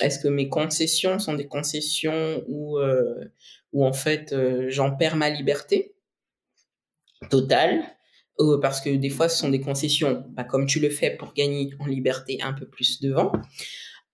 [0.00, 3.24] Est-ce que mes concessions sont des concessions où, euh,
[3.72, 4.34] où en fait
[4.68, 5.94] j'en perds ma liberté
[7.30, 7.84] totale
[8.40, 11.32] euh, parce que des fois, ce sont des concessions, bah, comme tu le fais pour
[11.34, 13.32] gagner en liberté un peu plus devant.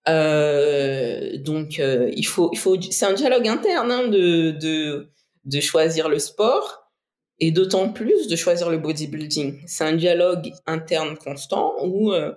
[0.09, 5.11] Euh, donc, euh, il faut, il faut, c'est un dialogue interne hein, de, de,
[5.45, 6.91] de choisir le sport
[7.39, 9.63] et d'autant plus de choisir le bodybuilding.
[9.67, 12.35] C'est un dialogue interne constant où, euh,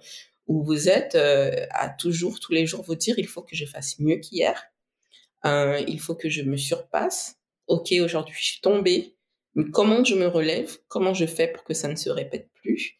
[0.48, 4.00] où vous êtes à toujours, tous les jours, vous dire il faut que je fasse
[4.00, 4.62] mieux qu'hier,
[5.46, 7.36] il faut que je me surpasse.
[7.68, 9.16] Ok, aujourd'hui je suis tombée,
[9.74, 10.78] comment je me relève?
[10.88, 12.94] Comment je fais pour que ça ne se répète plus?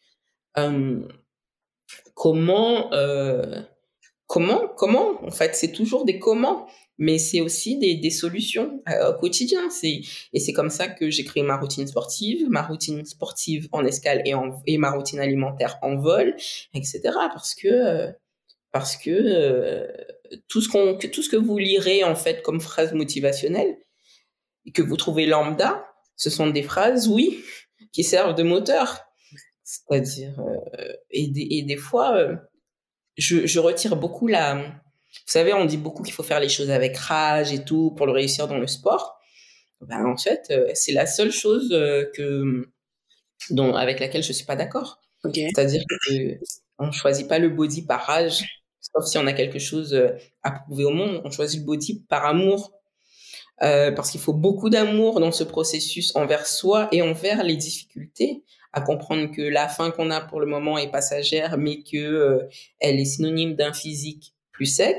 [0.58, 1.06] Euh,
[2.14, 3.62] Comment euh,
[4.26, 5.24] Comment Comment?
[5.24, 6.66] En fait, c'est toujours des comment,
[6.98, 9.68] mais c'est aussi des, des solutions euh, au quotidien.
[9.82, 14.22] Et c'est comme ça que j'ai créé ma routine sportive, ma routine sportive en escale
[14.26, 16.34] et, en, et ma routine alimentaire en vol,
[16.74, 17.00] etc.
[17.32, 18.12] Parce que euh,
[18.72, 19.86] parce que euh,
[20.48, 23.76] tout ce qu'on tout ce que vous lirez en fait comme phrase motivationnelle
[24.66, 27.42] et que vous trouvez lambda, ce sont des phrases, oui,
[27.92, 29.00] qui servent de moteur.
[29.64, 32.36] C'est-à-dire, euh, et, des, et, des, fois, euh,
[33.16, 34.56] je, je, retire beaucoup la.
[34.56, 38.06] Vous savez, on dit beaucoup qu'il faut faire les choses avec rage et tout pour
[38.06, 39.18] le réussir dans le sport.
[39.80, 41.68] Ben, en fait, euh, c'est la seule chose
[42.14, 42.68] que,
[43.50, 45.00] dont, avec laquelle je suis pas d'accord.
[45.22, 46.38] C'est-à-dire que
[46.78, 48.44] on choisit pas le body par rage,
[49.00, 50.00] sauf si on a quelque chose
[50.42, 51.20] à prouver au monde.
[51.24, 52.72] On choisit le body par amour
[53.62, 58.44] euh, parce qu'il faut beaucoup d'amour dans ce processus envers soi et envers les difficultés,
[58.72, 62.48] à comprendre que la fin qu'on a pour le moment est passagère, mais que euh,
[62.78, 64.96] elle est synonyme d'un physique plus sec,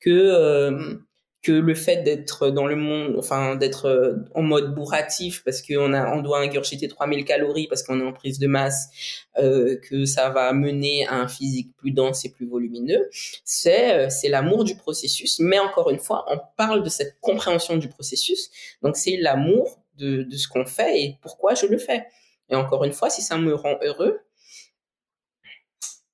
[0.00, 0.96] que euh,
[1.44, 5.92] que le fait d'être dans le monde, enfin d'être euh, en mode bourratif parce qu'on
[5.92, 8.88] a, on doit ingurgiter 3000 calories parce qu'on est en prise de masse,
[9.36, 13.10] euh, que ça va mener à un physique plus dense et plus volumineux,
[13.44, 15.38] c'est euh, c'est l'amour du processus.
[15.38, 18.50] Mais encore une fois, on parle de cette compréhension du processus,
[18.82, 22.06] donc c'est l'amour de, de ce qu'on fait et pourquoi je le fais.
[22.48, 24.20] Et encore une fois, si ça me rend heureux,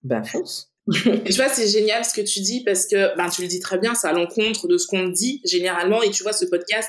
[0.02, 3.48] ben fonce tu vois, c'est génial ce que tu dis parce que, ben, tu le
[3.48, 6.02] dis très bien, c'est à l'encontre de ce qu'on dit généralement.
[6.02, 6.88] Et tu vois, ce podcast,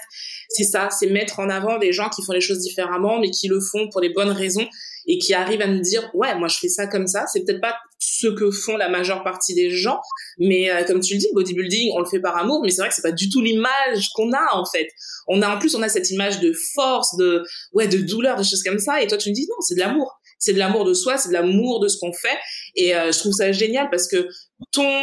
[0.50, 3.48] c'est ça, c'est mettre en avant des gens qui font les choses différemment, mais qui
[3.48, 4.68] le font pour les bonnes raisons
[5.08, 7.26] et qui arrivent à nous dire, ouais, moi, je fais ça comme ça.
[7.32, 10.00] C'est peut-être pas ce que font la majeure partie des gens,
[10.40, 12.90] mais euh, comme tu le dis, bodybuilding, on le fait par amour, mais c'est vrai
[12.90, 14.88] que c'est pas du tout l'image qu'on a, en fait.
[15.28, 18.44] On a, en plus, on a cette image de force, de, ouais, de douleur, des
[18.44, 19.02] choses comme ça.
[19.02, 21.30] Et toi, tu me dis, non, c'est de l'amour c'est de l'amour de soi, c'est
[21.30, 22.38] de l'amour de ce qu'on fait.
[22.76, 24.28] Et euh, je trouve ça génial parce que
[24.74, 25.02] ton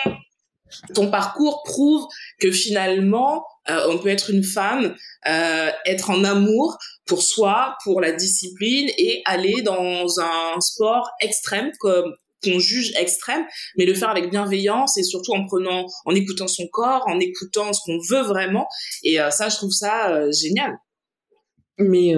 [0.95, 2.07] ton parcours prouve
[2.41, 4.95] que finalement, euh, on peut être une femme,
[5.27, 6.77] euh, être en amour
[7.07, 12.15] pour soi, pour la discipline et aller dans un sport extrême comme
[12.45, 13.47] qu'on juge extrême,
[13.79, 17.73] mais le faire avec bienveillance et surtout en prenant, en écoutant son corps, en écoutant
[17.73, 18.69] ce qu'on veut vraiment.
[19.03, 20.77] Et ça, je trouve ça génial.
[21.79, 22.15] Mais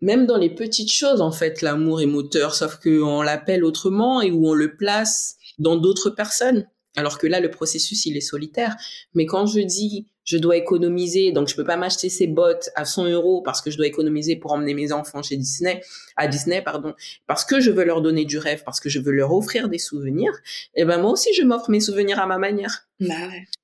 [0.00, 4.30] même dans les petites choses, en fait, l'amour est moteur, sauf qu'on l'appelle autrement et
[4.30, 6.66] où on le place dans d'autres personnes.
[6.96, 8.76] Alors que là, le processus, il est solitaire.
[9.14, 12.84] Mais quand je dis je dois économiser, donc je peux pas m'acheter ces bottes à
[12.84, 15.80] 100 euros parce que je dois économiser pour emmener mes enfants chez Disney,
[16.16, 16.94] à Disney, pardon,
[17.26, 19.78] parce que je veux leur donner du rêve, parce que je veux leur offrir des
[19.78, 20.32] souvenirs,
[20.74, 22.86] et eh ben moi aussi je m'offre mes souvenirs à ma manière.
[23.00, 23.14] Bah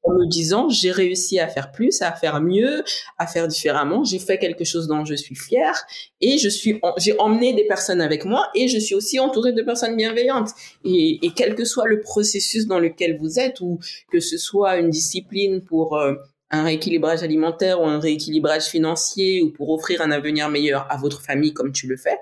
[0.02, 2.82] en me disant j'ai réussi à faire plus, à faire mieux,
[3.18, 5.84] à faire différemment, j'ai fait quelque chose dont je suis fière
[6.20, 9.62] et je suis, j'ai emmené des personnes avec moi et je suis aussi entourée de
[9.62, 10.50] personnes bienveillantes.
[10.84, 13.78] Et, et quel que soit le processus dans lequel vous êtes ou
[14.10, 16.14] que ce soit une discipline pour euh,
[16.50, 21.22] un rééquilibrage alimentaire ou un rééquilibrage financier ou pour offrir un avenir meilleur à votre
[21.22, 22.18] famille comme tu le fais,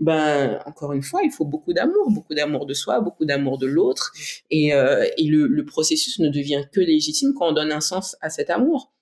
[0.00, 3.66] ben encore une fois, il faut beaucoup d'amour, beaucoup d'amour de soi, beaucoup d'amour de
[3.66, 4.12] l'autre,
[4.50, 8.16] et, euh, et le, le, processus ne devient que légitime quand on donne un sens
[8.20, 8.92] à cet amour.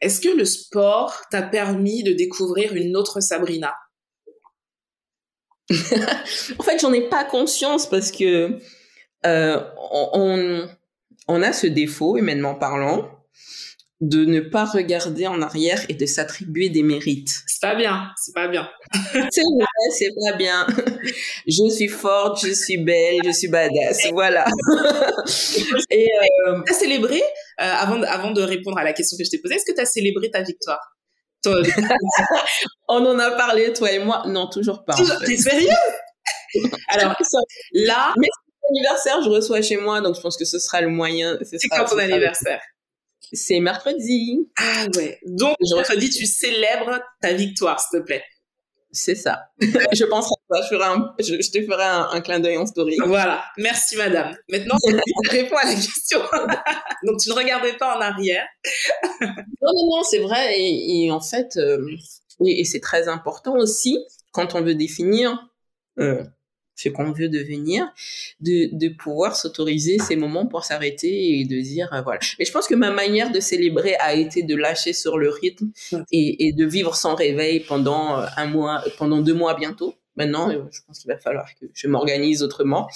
[0.00, 3.74] Est-ce que le sport t'a permis de découvrir une autre Sabrina?
[6.58, 8.58] En fait, j'en ai pas conscience parce que
[9.24, 10.68] euh, on,
[11.28, 13.08] on a ce défaut, humainement parlant,
[14.04, 17.30] de ne pas regarder en arrière et de s'attribuer des mérites.
[17.46, 18.68] C'est pas bien, c'est pas bien.
[19.30, 20.66] c'est vrai, c'est pas bien.
[21.46, 24.46] Je suis forte, je suis belle, je suis badass, voilà.
[25.90, 26.08] et
[26.46, 26.60] euh...
[26.68, 27.22] as célébré, euh,
[27.58, 29.80] avant, de, avant de répondre à la question que je t'ai posée, est-ce que tu
[29.80, 30.80] as célébré ta victoire?
[32.88, 34.22] On en a parlé, toi et moi.
[34.26, 34.94] Non, toujours pas.
[35.26, 35.68] T'es sérieux?
[36.88, 37.14] Alors,
[37.72, 38.14] là...
[38.16, 38.28] Mais
[38.70, 41.38] anniversaire, je reçois chez moi, donc je pense que ce sera le moyen.
[41.42, 42.60] C'est quand ton anniversaire?
[43.34, 44.48] C'est mercredi.
[44.58, 45.18] Ah ouais.
[45.26, 48.24] Donc, mercredi, tu célèbres ta victoire, s'il te plaît.
[48.94, 49.50] C'est ça.
[49.60, 49.66] je.
[49.92, 52.96] Je, ferai un, je, te ferai un, clin d'œil en story.
[53.04, 53.44] Voilà.
[53.58, 54.36] Merci, madame.
[54.48, 54.76] Maintenant,
[55.30, 56.20] réponds à la question.
[57.04, 58.46] Donc, tu ne regardais pas en arrière.
[59.20, 59.28] non,
[59.62, 60.54] non, non, c'est vrai.
[60.56, 61.84] Et, en fait, euh,
[62.46, 63.98] et, c'est très important aussi,
[64.32, 65.38] quand on veut définir
[65.98, 66.22] euh,
[66.76, 67.86] ce qu'on veut devenir,
[68.40, 72.18] de, de pouvoir s'autoriser ces moments pour s'arrêter et de dire euh, voilà.
[72.38, 75.70] Mais je pense que ma manière de célébrer a été de lâcher sur le rythme
[76.10, 79.94] et, et de vivre sans réveil pendant euh, un mois, pendant deux mois bientôt.
[80.16, 82.88] Maintenant, euh, je pense qu'il va falloir que je m'organise autrement,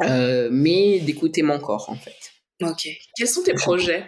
[0.00, 2.16] euh, mais d'écouter mon corps en fait.
[2.62, 2.88] Ok.
[3.16, 4.06] Quels sont tes projets?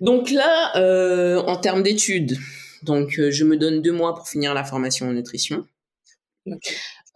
[0.00, 2.38] Donc là, euh, en termes d'études,
[2.82, 5.66] donc je me donne deux mois pour finir la formation en nutrition.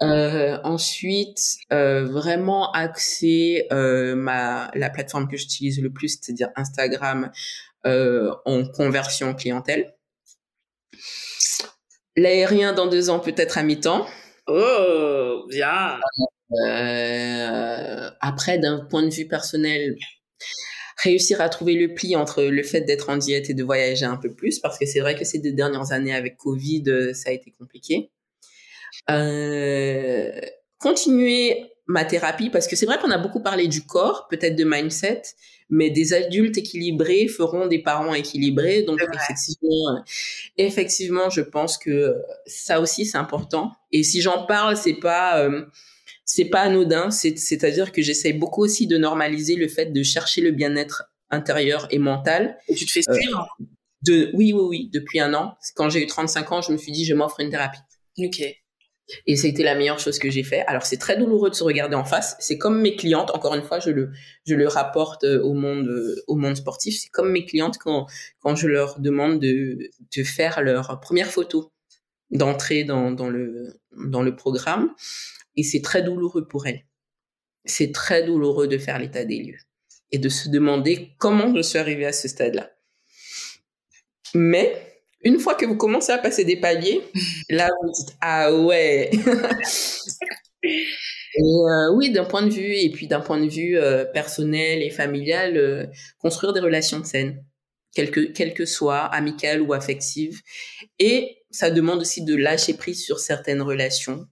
[0.02, 7.30] Euh, ensuite, euh, vraiment axer euh, ma la plateforme que j'utilise le plus, c'est-à-dire Instagram,
[7.84, 9.94] en conversion clientèle.
[12.16, 14.06] L'aérien dans deux ans peut-être à mi-temps.
[14.48, 15.98] Oh, bien.
[18.20, 19.96] Après, d'un point de vue personnel,
[21.02, 24.16] réussir à trouver le pli entre le fait d'être en diète et de voyager un
[24.16, 27.32] peu plus, parce que c'est vrai que ces deux dernières années avec Covid, ça a
[27.32, 28.10] été compliqué.
[29.10, 30.32] Euh,
[30.78, 34.64] continuer ma thérapie parce que c'est vrai qu'on a beaucoup parlé du corps, peut-être de
[34.64, 35.22] mindset,
[35.70, 38.82] mais des adultes équilibrés feront des parents équilibrés.
[38.82, 40.02] Donc effectivement,
[40.56, 43.72] effectivement, je pense que ça aussi c'est important.
[43.92, 45.66] Et si j'en parle, c'est pas euh,
[46.24, 47.10] c'est pas anodin.
[47.10, 51.98] C'est-à-dire que j'essaye beaucoup aussi de normaliser le fait de chercher le bien-être intérieur et
[51.98, 52.58] mental.
[52.68, 53.46] Et tu te fais euh, suivre
[54.02, 55.54] de oui oui oui depuis un an.
[55.76, 57.80] Quand j'ai eu 35 ans, je me suis dit je m'offre une thérapie.
[58.18, 58.42] Ok.
[59.26, 60.64] Et c'était la meilleure chose que j'ai fait.
[60.66, 62.36] Alors c'est très douloureux de se regarder en face.
[62.40, 63.30] C'est comme mes clientes.
[63.34, 64.10] Encore une fois, je le
[64.46, 66.98] je le rapporte euh, au monde euh, au monde sportif.
[67.00, 68.06] C'est comme mes clientes quand
[68.40, 71.72] quand je leur demande de de faire leur première photo
[72.30, 74.92] d'entrée dans dans le dans le programme.
[75.56, 76.84] Et c'est très douloureux pour elles.
[77.64, 79.58] C'est très douloureux de faire l'état des lieux
[80.12, 82.70] et de se demander comment je suis arrivée à ce stade-là.
[84.34, 84.85] Mais
[85.22, 87.02] une fois que vous commencez à passer des paliers,
[87.50, 89.10] là, vous dites, ah ouais.
[90.62, 94.82] et euh, oui, d'un point de vue, et puis d'un point de vue euh, personnel
[94.82, 95.86] et familial, euh,
[96.18, 97.44] construire des relations saines,
[97.94, 100.42] quelles que, quelle que soient, amicales ou affectives.
[100.98, 104.26] Et ça demande aussi de lâcher prise sur certaines relations.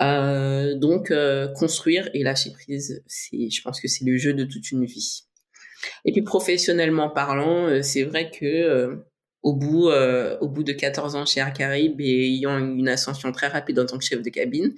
[0.00, 1.12] donc,
[1.58, 5.24] construire et lâcher prise, c'est, je pense que c'est le jeu de toute une vie.
[6.04, 9.02] Et puis professionnellement parlant, c'est vrai que
[9.42, 13.32] au bout, euh, au bout de 14 ans chez Air Caraïbes et ayant une ascension
[13.32, 14.74] très rapide en tant que chef de cabine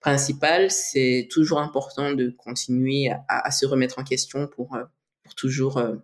[0.00, 4.84] principale, c'est toujours important de continuer à, se remettre en question pour, euh,
[5.24, 5.96] pour toujours euh,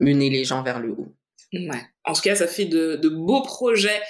[0.00, 1.14] mener les gens vers le haut.
[1.52, 1.82] Ouais.
[2.04, 4.02] En tout cas, ça fait de, de beaux projets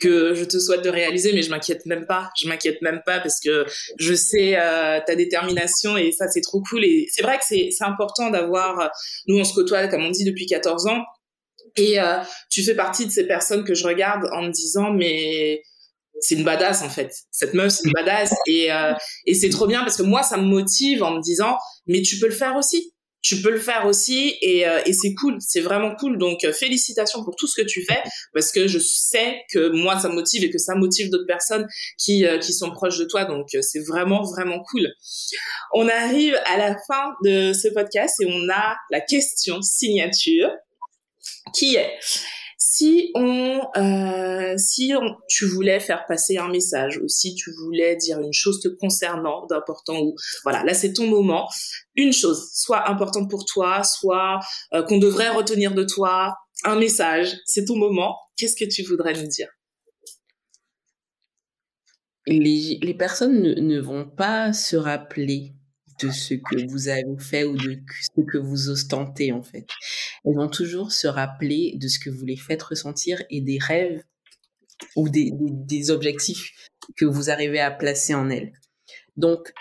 [0.00, 2.30] que je te souhaite de réaliser, mais je m'inquiète même pas.
[2.40, 3.66] Je m'inquiète même pas parce que
[3.98, 6.84] je sais euh, ta détermination et ça, c'est trop cool.
[6.84, 8.90] Et c'est vrai que c'est important d'avoir,
[9.26, 11.02] nous, on se côtoie, comme on dit, depuis 14 ans.
[11.76, 12.18] Et euh,
[12.50, 15.62] tu fais partie de ces personnes que je regarde en me disant mais
[16.20, 17.12] c'est une badass en fait.
[17.30, 18.92] Cette meuf c'est une badass et euh,
[19.26, 21.56] et c'est trop bien parce que moi ça me motive en me disant
[21.86, 22.92] mais tu peux le faire aussi.
[23.22, 26.18] Tu peux le faire aussi et, euh, et c'est cool, c'est vraiment cool.
[26.18, 28.02] Donc euh, félicitations pour tout ce que tu fais
[28.34, 31.68] parce que je sais que moi ça me motive et que ça motive d'autres personnes
[31.98, 33.24] qui euh, qui sont proches de toi.
[33.24, 34.88] Donc c'est vraiment vraiment cool.
[35.72, 40.50] On arrive à la fin de ce podcast et on a la question signature
[41.54, 41.98] qui est
[42.74, 44.92] si on, euh, si
[45.28, 49.46] tu voulais faire passer un message ou si tu voulais dire une chose te concernant
[49.46, 51.48] d'important ou voilà, là c'est ton moment,
[51.96, 54.40] une chose, soit importante pour toi, soit
[54.72, 56.34] euh, qu'on devrait retenir de toi,
[56.64, 58.16] un message, c'est ton moment.
[58.36, 59.48] Qu'est-ce que tu voudrais nous dire?
[62.26, 65.52] Les, les personnes ne, ne vont pas se rappeler
[66.02, 69.66] de ce que vous avez fait ou de ce que vous ostentez en fait.
[70.24, 74.02] Elles vont toujours se rappeler de ce que vous les faites ressentir et des rêves
[74.96, 78.52] ou des, objectifs que vous arrivez à placer en elles.
[79.16, 79.52] Donc,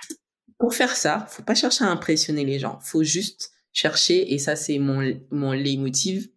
[0.57, 2.79] pour faire ça, faut pas chercher à impressionner les gens.
[2.81, 6.29] Faut juste chercher, et ça c'est mon, mon leitmotiv,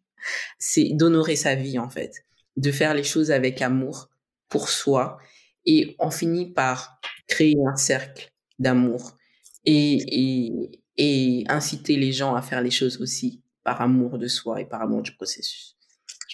[0.58, 2.24] c'est d'honorer sa vie en fait,
[2.56, 4.08] de faire les choses avec amour
[4.48, 5.18] pour soi,
[5.66, 9.16] et on finit par créer un cercle d'amour
[9.64, 14.82] et inciter les gens à faire les choses aussi par amour de soi et par
[14.82, 15.76] amour du processus.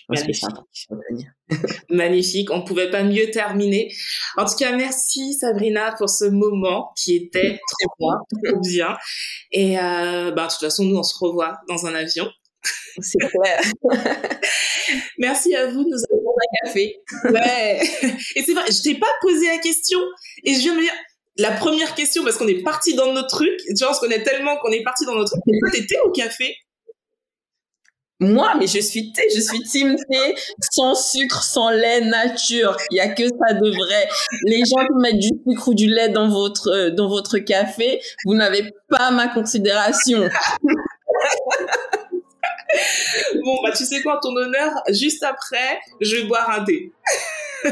[0.09, 0.45] Magnifique.
[1.91, 2.51] Magnifique.
[2.51, 3.93] On pouvait pas mieux terminer.
[4.37, 8.97] En tout cas, merci Sabrina pour ce moment qui était très bien, trop bien.
[9.53, 12.29] Et euh, bah, de toute façon, nous, on se revoit dans un avion.
[13.01, 13.61] C'est clair.
[15.19, 16.97] merci à vous de nous avoir un café.
[17.25, 17.81] Ouais.
[18.37, 19.99] Et c'est vrai, je t'ai pas posé la question
[20.45, 20.93] et je viens de me dire,
[21.37, 24.59] la première question, parce qu'on est parti dans notre truc, vois, on se connaît tellement
[24.59, 25.73] qu'on est parti dans notre truc.
[25.73, 26.55] T'étais au café
[28.21, 30.35] moi, mais je suis thé, je suis team thé,
[30.73, 32.77] sans sucre, sans lait, nature.
[32.91, 34.09] Il y a que ça de vrai.
[34.45, 38.01] Les gens qui mettent du sucre ou du lait dans votre euh, dans votre café,
[38.27, 40.21] vous n'avez pas ma considération.
[43.43, 46.93] bon, bah tu sais quoi, ton honneur, juste après, je vais boire un thé.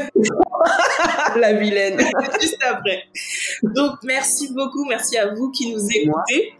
[1.35, 1.99] La vilaine.
[2.41, 3.03] juste après.
[3.63, 6.53] Donc merci beaucoup, merci à vous qui nous écoutez.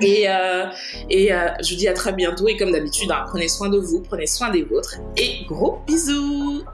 [0.00, 0.66] Et, euh,
[1.10, 2.48] et euh, je vous dis à très bientôt.
[2.48, 4.96] Et comme d'habitude, hein, prenez soin de vous, prenez soin des vôtres.
[5.16, 6.64] Et gros bisous